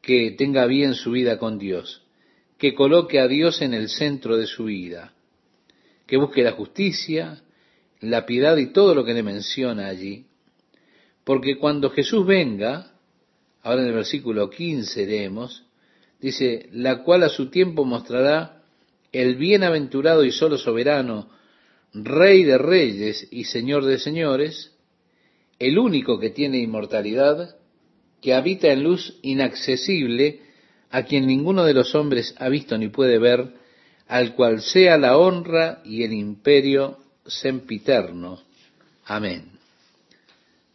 [0.00, 2.02] que tenga bien su vida con Dios,
[2.58, 5.12] que coloque a Dios en el centro de su vida,
[6.06, 7.42] que busque la justicia,
[8.00, 10.26] la piedad y todo lo que le menciona allí.
[11.24, 12.92] Porque cuando Jesús venga,
[13.62, 15.64] ahora en el versículo 15 leemos,
[16.20, 18.62] dice, la cual a su tiempo mostrará
[19.12, 21.28] el bienaventurado y solo soberano,
[21.94, 24.72] Rey de reyes y Señor de señores,
[25.58, 27.56] el único que tiene inmortalidad,
[28.20, 30.40] que habita en luz inaccesible,
[30.90, 33.54] a quien ninguno de los hombres ha visto ni puede ver,
[34.08, 38.40] al cual sea la honra y el imperio sempiterno.
[39.04, 39.50] Amén.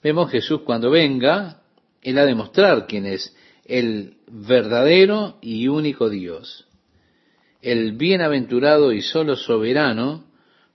[0.04, 1.62] Vemos Jesús cuando venga,
[2.02, 6.66] Él ha de mostrar quién es el verdadero y único Dios,
[7.62, 10.27] el bienaventurado y solo soberano,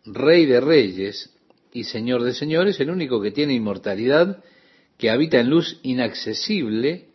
[0.05, 1.31] Rey de reyes
[1.73, 4.43] y Señor de señores, el único que tiene inmortalidad,
[4.99, 7.09] que habita en luz inaccesible,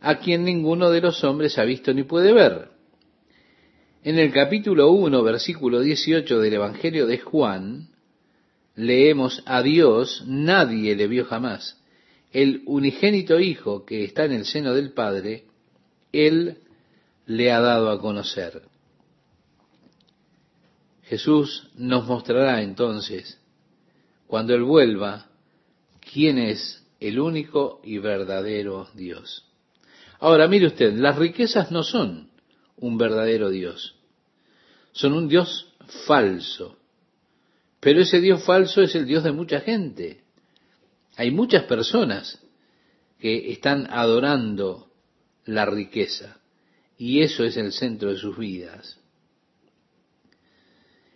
[0.00, 2.68] a quien ninguno de los hombres ha visto ni puede ver.
[4.02, 7.88] En el capítulo 1, versículo 18 del Evangelio de Juan,
[8.74, 11.78] leemos a Dios, nadie le vio jamás.
[12.32, 15.44] El unigénito Hijo que está en el seno del Padre,
[16.12, 16.58] Él
[17.26, 18.62] le ha dado a conocer.
[21.10, 23.36] Jesús nos mostrará entonces,
[24.28, 25.26] cuando Él vuelva,
[26.12, 29.44] quién es el único y verdadero Dios.
[30.20, 32.30] Ahora, mire usted, las riquezas no son
[32.76, 33.96] un verdadero Dios,
[34.92, 35.72] son un Dios
[36.06, 36.76] falso.
[37.80, 40.22] Pero ese Dios falso es el Dios de mucha gente.
[41.16, 42.40] Hay muchas personas
[43.18, 44.92] que están adorando
[45.44, 46.38] la riqueza
[46.96, 48.99] y eso es el centro de sus vidas.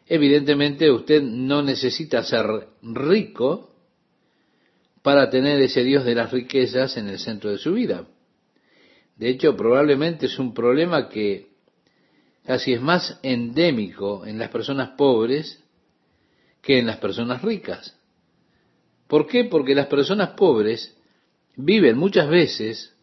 [0.07, 2.47] Evidentemente usted no necesita ser
[2.83, 3.71] rico
[5.03, 8.07] para tener ese Dios de las riquezas en el centro de su vida.
[9.17, 11.49] De hecho, probablemente es un problema que
[12.45, 15.63] casi es más endémico en las personas pobres
[16.61, 17.99] que en las personas ricas.
[19.07, 19.45] ¿Por qué?
[19.45, 20.97] Porque las personas pobres
[21.57, 22.95] viven muchas veces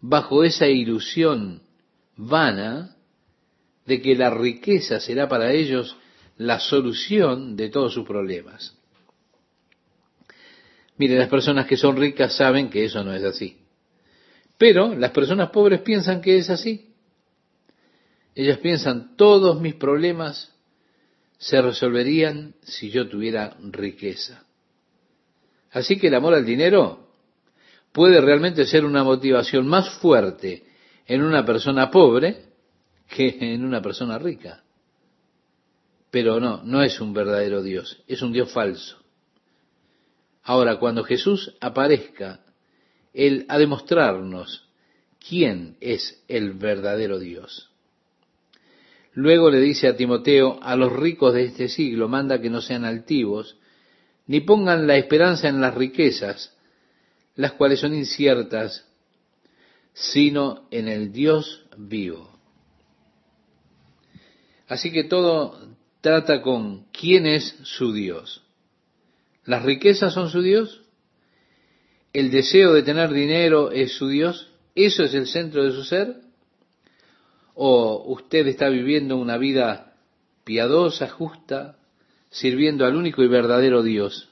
[0.00, 1.62] bajo esa ilusión
[2.16, 2.96] vana
[3.86, 5.96] de que la riqueza será para ellos
[6.36, 8.76] la solución de todos sus problemas.
[10.96, 13.58] Mire, las personas que son ricas saben que eso no es así.
[14.58, 16.92] Pero las personas pobres piensan que es así.
[18.34, 20.54] Ellas piensan, todos mis problemas
[21.38, 24.44] se resolverían si yo tuviera riqueza.
[25.72, 27.08] Así que el amor al dinero
[27.90, 30.64] puede realmente ser una motivación más fuerte
[31.06, 32.44] en una persona pobre
[33.08, 34.61] que en una persona rica.
[36.12, 38.98] Pero no, no es un verdadero Dios, es un Dios falso.
[40.42, 42.40] Ahora, cuando Jesús aparezca,
[43.14, 44.68] Él ha de mostrarnos
[45.26, 47.70] quién es el verdadero Dios.
[49.14, 52.84] Luego le dice a Timoteo, a los ricos de este siglo manda que no sean
[52.84, 53.56] altivos,
[54.26, 56.54] ni pongan la esperanza en las riquezas,
[57.36, 58.86] las cuales son inciertas,
[59.94, 62.38] sino en el Dios vivo.
[64.68, 68.42] Así que todo trata con quién es su Dios.
[69.46, 70.82] ¿Las riquezas son su Dios?
[72.12, 74.50] ¿El deseo de tener dinero es su Dios?
[74.74, 76.16] ¿Eso es el centro de su ser?
[77.54, 79.94] ¿O usted está viviendo una vida
[80.44, 81.76] piadosa, justa,
[82.30, 84.28] sirviendo al único y verdadero Dios?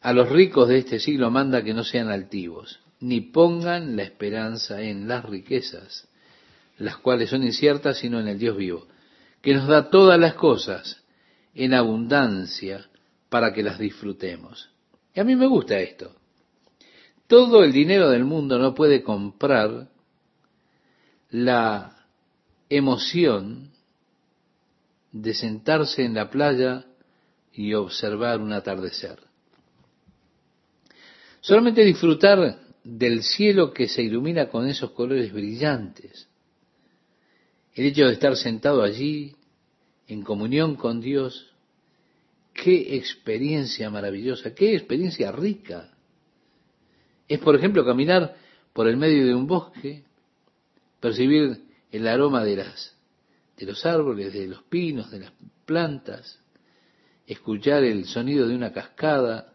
[0.00, 4.80] A los ricos de este siglo manda que no sean altivos, ni pongan la esperanza
[4.80, 6.08] en las riquezas,
[6.78, 8.86] las cuales son inciertas, sino en el Dios vivo,
[9.40, 11.02] que nos da todas las cosas
[11.54, 12.88] en abundancia
[13.28, 14.70] para que las disfrutemos.
[15.14, 16.14] Y a mí me gusta esto.
[17.26, 19.88] Todo el dinero del mundo no puede comprar
[21.30, 21.96] la
[22.68, 23.70] emoción
[25.12, 26.86] de sentarse en la playa
[27.52, 29.18] y observar un atardecer.
[31.40, 36.28] Solamente disfrutar del cielo que se ilumina con esos colores brillantes.
[37.80, 39.34] El hecho de estar sentado allí
[40.06, 41.50] en comunión con Dios,
[42.52, 45.90] qué experiencia maravillosa, qué experiencia rica.
[47.26, 48.36] Es, por ejemplo, caminar
[48.74, 50.04] por el medio de un bosque,
[51.00, 51.58] percibir
[51.90, 52.98] el aroma de las
[53.56, 55.32] de los árboles, de los pinos, de las
[55.64, 56.38] plantas,
[57.26, 59.54] escuchar el sonido de una cascada,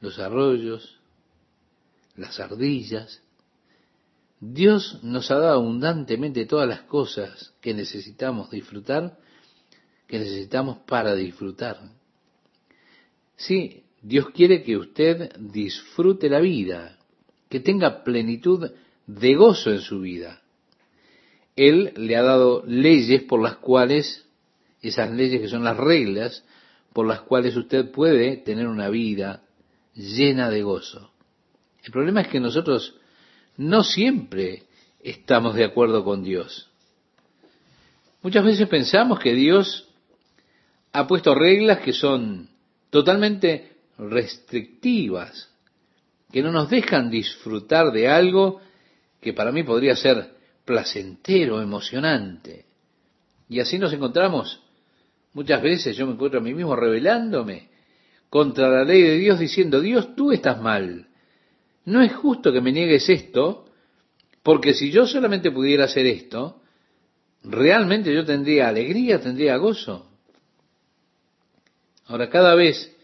[0.00, 0.98] los arroyos,
[2.16, 3.22] las ardillas.
[4.40, 9.18] Dios nos ha dado abundantemente todas las cosas que necesitamos disfrutar
[10.06, 11.78] que necesitamos para disfrutar.
[13.36, 16.98] Sí, Dios quiere que usted disfrute la vida,
[17.48, 18.70] que tenga plenitud
[19.06, 20.42] de gozo en su vida.
[21.56, 24.26] Él le ha dado leyes por las cuales,
[24.82, 26.44] esas leyes que son las reglas,
[26.92, 29.42] por las cuales usted puede tener una vida
[29.94, 31.10] llena de gozo.
[31.82, 32.96] El problema es que nosotros
[33.56, 34.64] no siempre
[35.02, 36.70] estamos de acuerdo con Dios.
[38.22, 39.88] Muchas veces pensamos que Dios
[40.92, 42.48] ha puesto reglas que son
[42.90, 45.50] totalmente restrictivas,
[46.32, 48.60] que no nos dejan disfrutar de algo
[49.20, 50.34] que para mí podría ser
[50.64, 52.64] placentero, emocionante.
[53.48, 54.60] Y así nos encontramos.
[55.32, 57.68] Muchas veces yo me encuentro a mí mismo rebelándome
[58.30, 61.08] contra la ley de Dios diciendo, Dios, tú estás mal.
[61.84, 63.66] No es justo que me niegues esto,
[64.42, 66.62] porque si yo solamente pudiera hacer esto,
[67.42, 70.10] realmente yo tendría alegría, tendría gozo.
[72.06, 72.94] Ahora, cada vez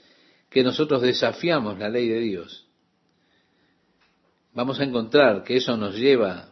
[0.51, 2.67] que nosotros desafiamos la ley de Dios,
[4.53, 6.51] vamos a encontrar que eso nos lleva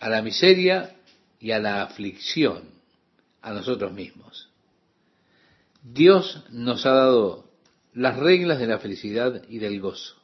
[0.00, 0.96] a la miseria
[1.40, 2.70] y a la aflicción
[3.42, 4.48] a nosotros mismos.
[5.82, 7.50] Dios nos ha dado
[7.92, 10.23] las reglas de la felicidad y del gozo.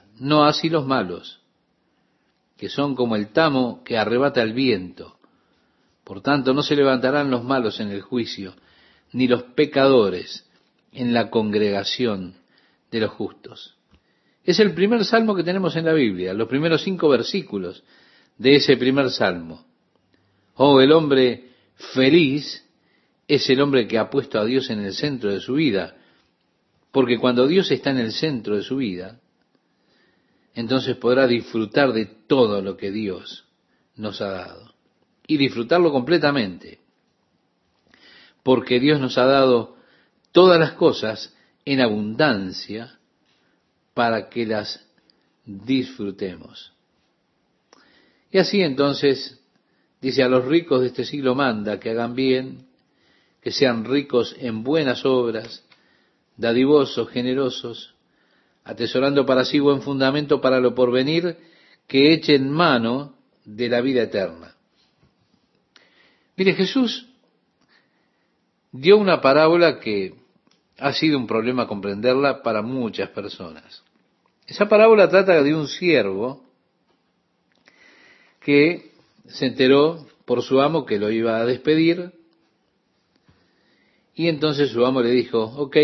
[0.21, 1.39] No así los malos,
[2.55, 5.17] que son como el tamo que arrebata el viento.
[6.03, 8.53] Por tanto, no se levantarán los malos en el juicio,
[9.13, 10.47] ni los pecadores
[10.91, 12.35] en la congregación
[12.91, 13.75] de los justos.
[14.43, 17.83] Es el primer salmo que tenemos en la Biblia, los primeros cinco versículos
[18.37, 19.65] de ese primer salmo.
[20.53, 21.49] Oh, el hombre
[21.95, 22.63] feliz
[23.27, 25.95] es el hombre que ha puesto a Dios en el centro de su vida,
[26.91, 29.19] porque cuando Dios está en el centro de su vida,
[30.53, 33.45] entonces podrá disfrutar de todo lo que Dios
[33.95, 34.73] nos ha dado
[35.27, 36.79] y disfrutarlo completamente,
[38.43, 39.77] porque Dios nos ha dado
[40.31, 41.35] todas las cosas
[41.65, 42.99] en abundancia
[43.93, 44.87] para que las
[45.45, 46.73] disfrutemos.
[48.31, 49.39] Y así entonces,
[50.01, 52.67] dice a los ricos de este siglo manda que hagan bien,
[53.41, 55.63] que sean ricos en buenas obras,
[56.37, 57.95] dadivosos, generosos,
[58.63, 61.37] atesorando para sí buen fundamento para lo porvenir,
[61.87, 64.55] que echen mano de la vida eterna.
[66.37, 67.07] Mire, Jesús
[68.71, 70.15] dio una parábola que
[70.79, 73.83] ha sido un problema comprenderla para muchas personas.
[74.47, 76.43] Esa parábola trata de un siervo
[78.39, 78.91] que
[79.27, 82.13] se enteró por su amo que lo iba a despedir
[84.15, 85.77] y entonces su amo le dijo, ok,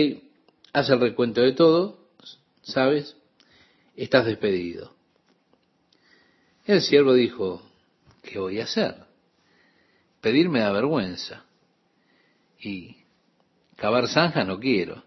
[0.73, 1.96] haz el recuento de todo,
[2.67, 3.15] ¿sabes?
[3.95, 4.93] Estás despedido.
[6.65, 7.61] El siervo dijo,
[8.23, 8.95] ¿qué voy a hacer?
[10.21, 11.45] Pedirme da vergüenza.
[12.59, 12.97] Y
[13.77, 15.03] cavar zanja no quiero.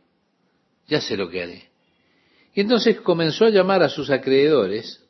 [0.88, 1.70] Ya sé lo que haré.
[2.54, 5.04] Y entonces comenzó a llamar a sus acreedores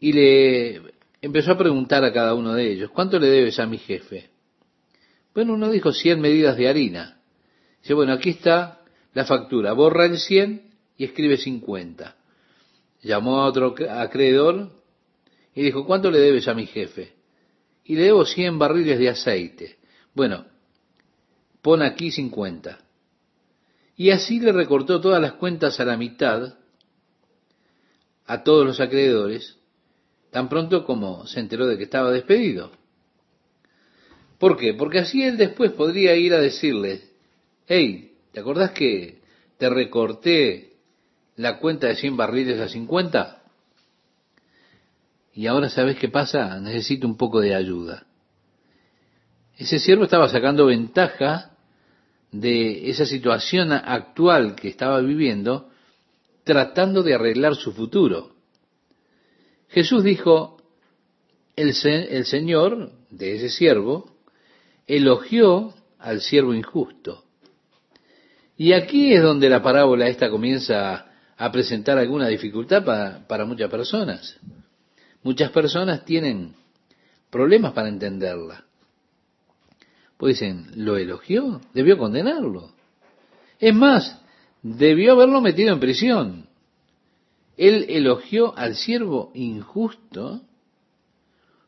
[0.00, 0.82] y le
[1.20, 4.30] empezó a preguntar a cada uno de ellos, ¿cuánto le debes a mi jefe?
[5.34, 7.20] Bueno, uno dijo 100 medidas de harina.
[7.82, 8.77] Dice, bueno, aquí está
[9.18, 10.62] la factura, borra el 100
[10.96, 12.14] y escribe 50.
[13.02, 14.70] Llamó a otro acreedor
[15.56, 17.14] y dijo, ¿cuánto le debes a mi jefe?
[17.82, 19.78] Y le debo 100 barriles de aceite.
[20.14, 20.46] Bueno,
[21.62, 22.78] pon aquí 50.
[23.96, 26.54] Y así le recortó todas las cuentas a la mitad
[28.24, 29.56] a todos los acreedores,
[30.30, 32.70] tan pronto como se enteró de que estaba despedido.
[34.38, 34.74] ¿Por qué?
[34.74, 37.02] Porque así él después podría ir a decirle,
[37.66, 39.20] hey, ¿te acordás que
[39.58, 40.76] te recorté
[41.36, 43.42] la cuenta de 100 barriles a 50?
[45.34, 48.06] Y ahora sabes qué pasa, necesito un poco de ayuda.
[49.56, 51.52] Ese siervo estaba sacando ventaja
[52.30, 55.70] de esa situación actual que estaba viviendo,
[56.44, 58.32] tratando de arreglar su futuro.
[59.68, 60.62] Jesús dijo,
[61.56, 64.10] el, el Señor de ese siervo
[64.86, 67.24] elogió al siervo injusto.
[68.58, 71.06] Y aquí es donde la parábola esta comienza
[71.36, 74.36] a presentar alguna dificultad para, muchas personas.
[75.22, 76.56] Muchas personas tienen
[77.30, 78.64] problemas para entenderla.
[80.16, 81.60] Pues dicen, ¿lo elogió?
[81.72, 82.72] Debió condenarlo.
[83.60, 84.20] Es más,
[84.60, 86.48] debió haberlo metido en prisión.
[87.56, 90.42] Él elogió al siervo injusto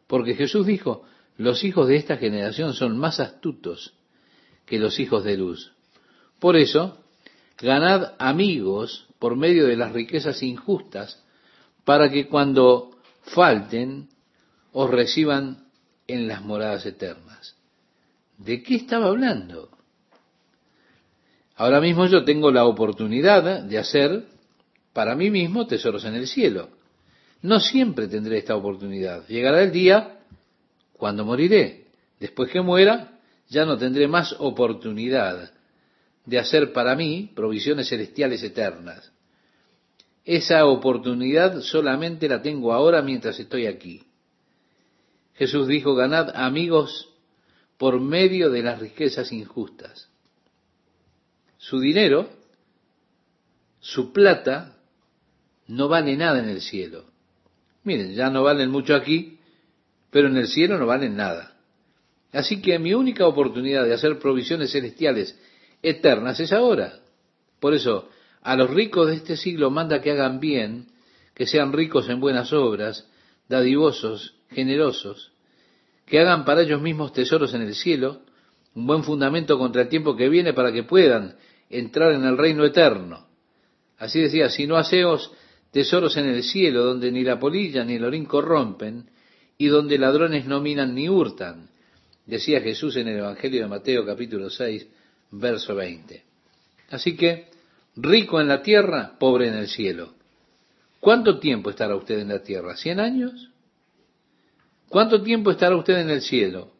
[0.08, 1.04] porque Jesús dijo,
[1.36, 3.94] los hijos de esta generación son más astutos
[4.66, 5.72] que los hijos de luz.
[6.40, 6.98] Por eso,
[7.58, 11.22] ganad amigos por medio de las riquezas injustas,
[11.84, 14.08] para que cuando falten
[14.72, 15.66] os reciban
[16.06, 17.56] en las moradas eternas.
[18.38, 19.68] ¿De qué estaba hablando?
[21.56, 24.24] Ahora mismo yo tengo la oportunidad de hacer
[24.94, 26.70] para mí mismo tesoros en el cielo.
[27.42, 29.26] No siempre tendré esta oportunidad.
[29.26, 30.20] Llegará el día
[30.96, 31.86] cuando moriré.
[32.18, 33.18] Después que muera,
[33.48, 35.52] ya no tendré más oportunidad
[36.26, 39.12] de hacer para mí provisiones celestiales eternas.
[40.24, 44.04] Esa oportunidad solamente la tengo ahora mientras estoy aquí.
[45.34, 47.08] Jesús dijo, ganad amigos
[47.78, 50.08] por medio de las riquezas injustas.
[51.56, 52.28] Su dinero,
[53.80, 54.76] su plata,
[55.66, 57.04] no vale nada en el cielo.
[57.84, 59.38] Miren, ya no valen mucho aquí,
[60.10, 61.56] pero en el cielo no valen nada.
[62.32, 65.38] Así que mi única oportunidad de hacer provisiones celestiales
[65.82, 67.00] eternas es ahora.
[67.60, 68.08] Por eso,
[68.42, 70.86] a los ricos de este siglo manda que hagan bien,
[71.34, 73.08] que sean ricos en buenas obras,
[73.48, 75.32] dadivosos, generosos,
[76.06, 78.22] que hagan para ellos mismos tesoros en el cielo,
[78.74, 81.36] un buen fundamento contra el tiempo que viene para que puedan
[81.68, 83.26] entrar en el reino eterno.
[83.98, 85.32] Así decía, si no haceos
[85.70, 89.10] tesoros en el cielo, donde ni la polilla ni el orín corrompen,
[89.58, 91.68] y donde ladrones no minan ni hurtan,
[92.26, 94.88] decía Jesús en el Evangelio de Mateo capítulo 6,
[95.30, 96.22] verso 20.
[96.90, 97.48] Así que,
[97.96, 100.14] rico en la tierra, pobre en el cielo.
[101.00, 102.76] ¿Cuánto tiempo estará usted en la tierra?
[102.76, 103.50] ¿Cien años?
[104.88, 106.72] ¿Cuánto tiempo estará usted en el cielo?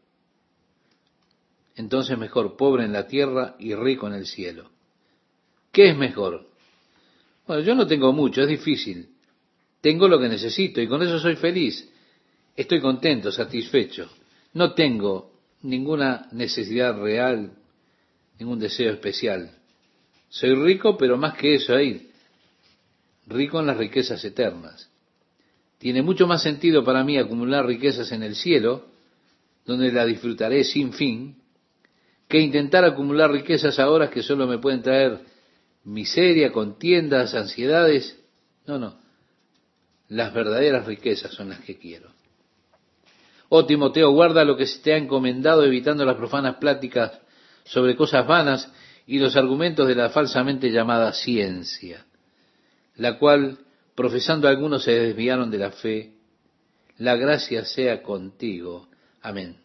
[1.76, 4.70] Entonces mejor pobre en la tierra y rico en el cielo.
[5.72, 6.46] ¿Qué es mejor?
[7.46, 9.08] Bueno, yo no tengo mucho, es difícil.
[9.80, 11.88] Tengo lo que necesito y con eso soy feliz.
[12.54, 14.10] Estoy contento, satisfecho.
[14.52, 15.32] No tengo
[15.62, 17.52] ninguna necesidad real,
[18.40, 19.50] ningún deseo especial.
[20.30, 22.10] Soy rico, pero más que eso ahí,
[23.26, 24.90] rico en las riquezas eternas.
[25.78, 28.86] Tiene mucho más sentido para mí acumular riquezas en el cielo,
[29.66, 31.36] donde la disfrutaré sin fin,
[32.28, 35.20] que intentar acumular riquezas ahora que solo me pueden traer
[35.84, 38.18] miseria, contiendas, ansiedades.
[38.66, 38.96] No, no.
[40.08, 42.10] Las verdaderas riquezas son las que quiero.
[43.48, 47.20] Oh Timoteo, guarda lo que se te ha encomendado, evitando las profanas pláticas
[47.64, 48.70] sobre cosas vanas
[49.06, 52.04] y los argumentos de la falsamente llamada ciencia,
[52.96, 53.58] la cual,
[53.94, 56.12] profesando algunos, se desviaron de la fe.
[56.98, 58.88] La gracia sea contigo.
[59.22, 59.56] Amén.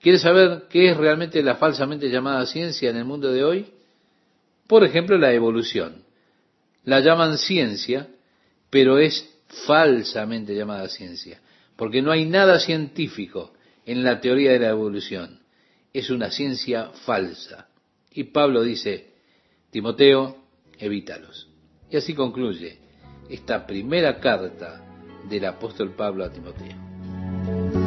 [0.00, 3.66] ¿Quieres saber qué es realmente la falsamente llamada ciencia en el mundo de hoy?
[4.66, 6.04] Por ejemplo, la evolución.
[6.84, 8.08] La llaman ciencia,
[8.70, 9.28] pero es
[9.66, 11.40] falsamente llamada ciencia,
[11.76, 13.52] porque no hay nada científico
[13.86, 15.40] en la teoría de la evolución.
[15.92, 17.68] Es una ciencia falsa.
[18.12, 19.12] Y Pablo dice,
[19.70, 20.36] Timoteo,
[20.78, 21.48] evítalos.
[21.90, 22.78] Y así concluye
[23.28, 24.84] esta primera carta
[25.28, 27.77] del apóstol Pablo a Timoteo.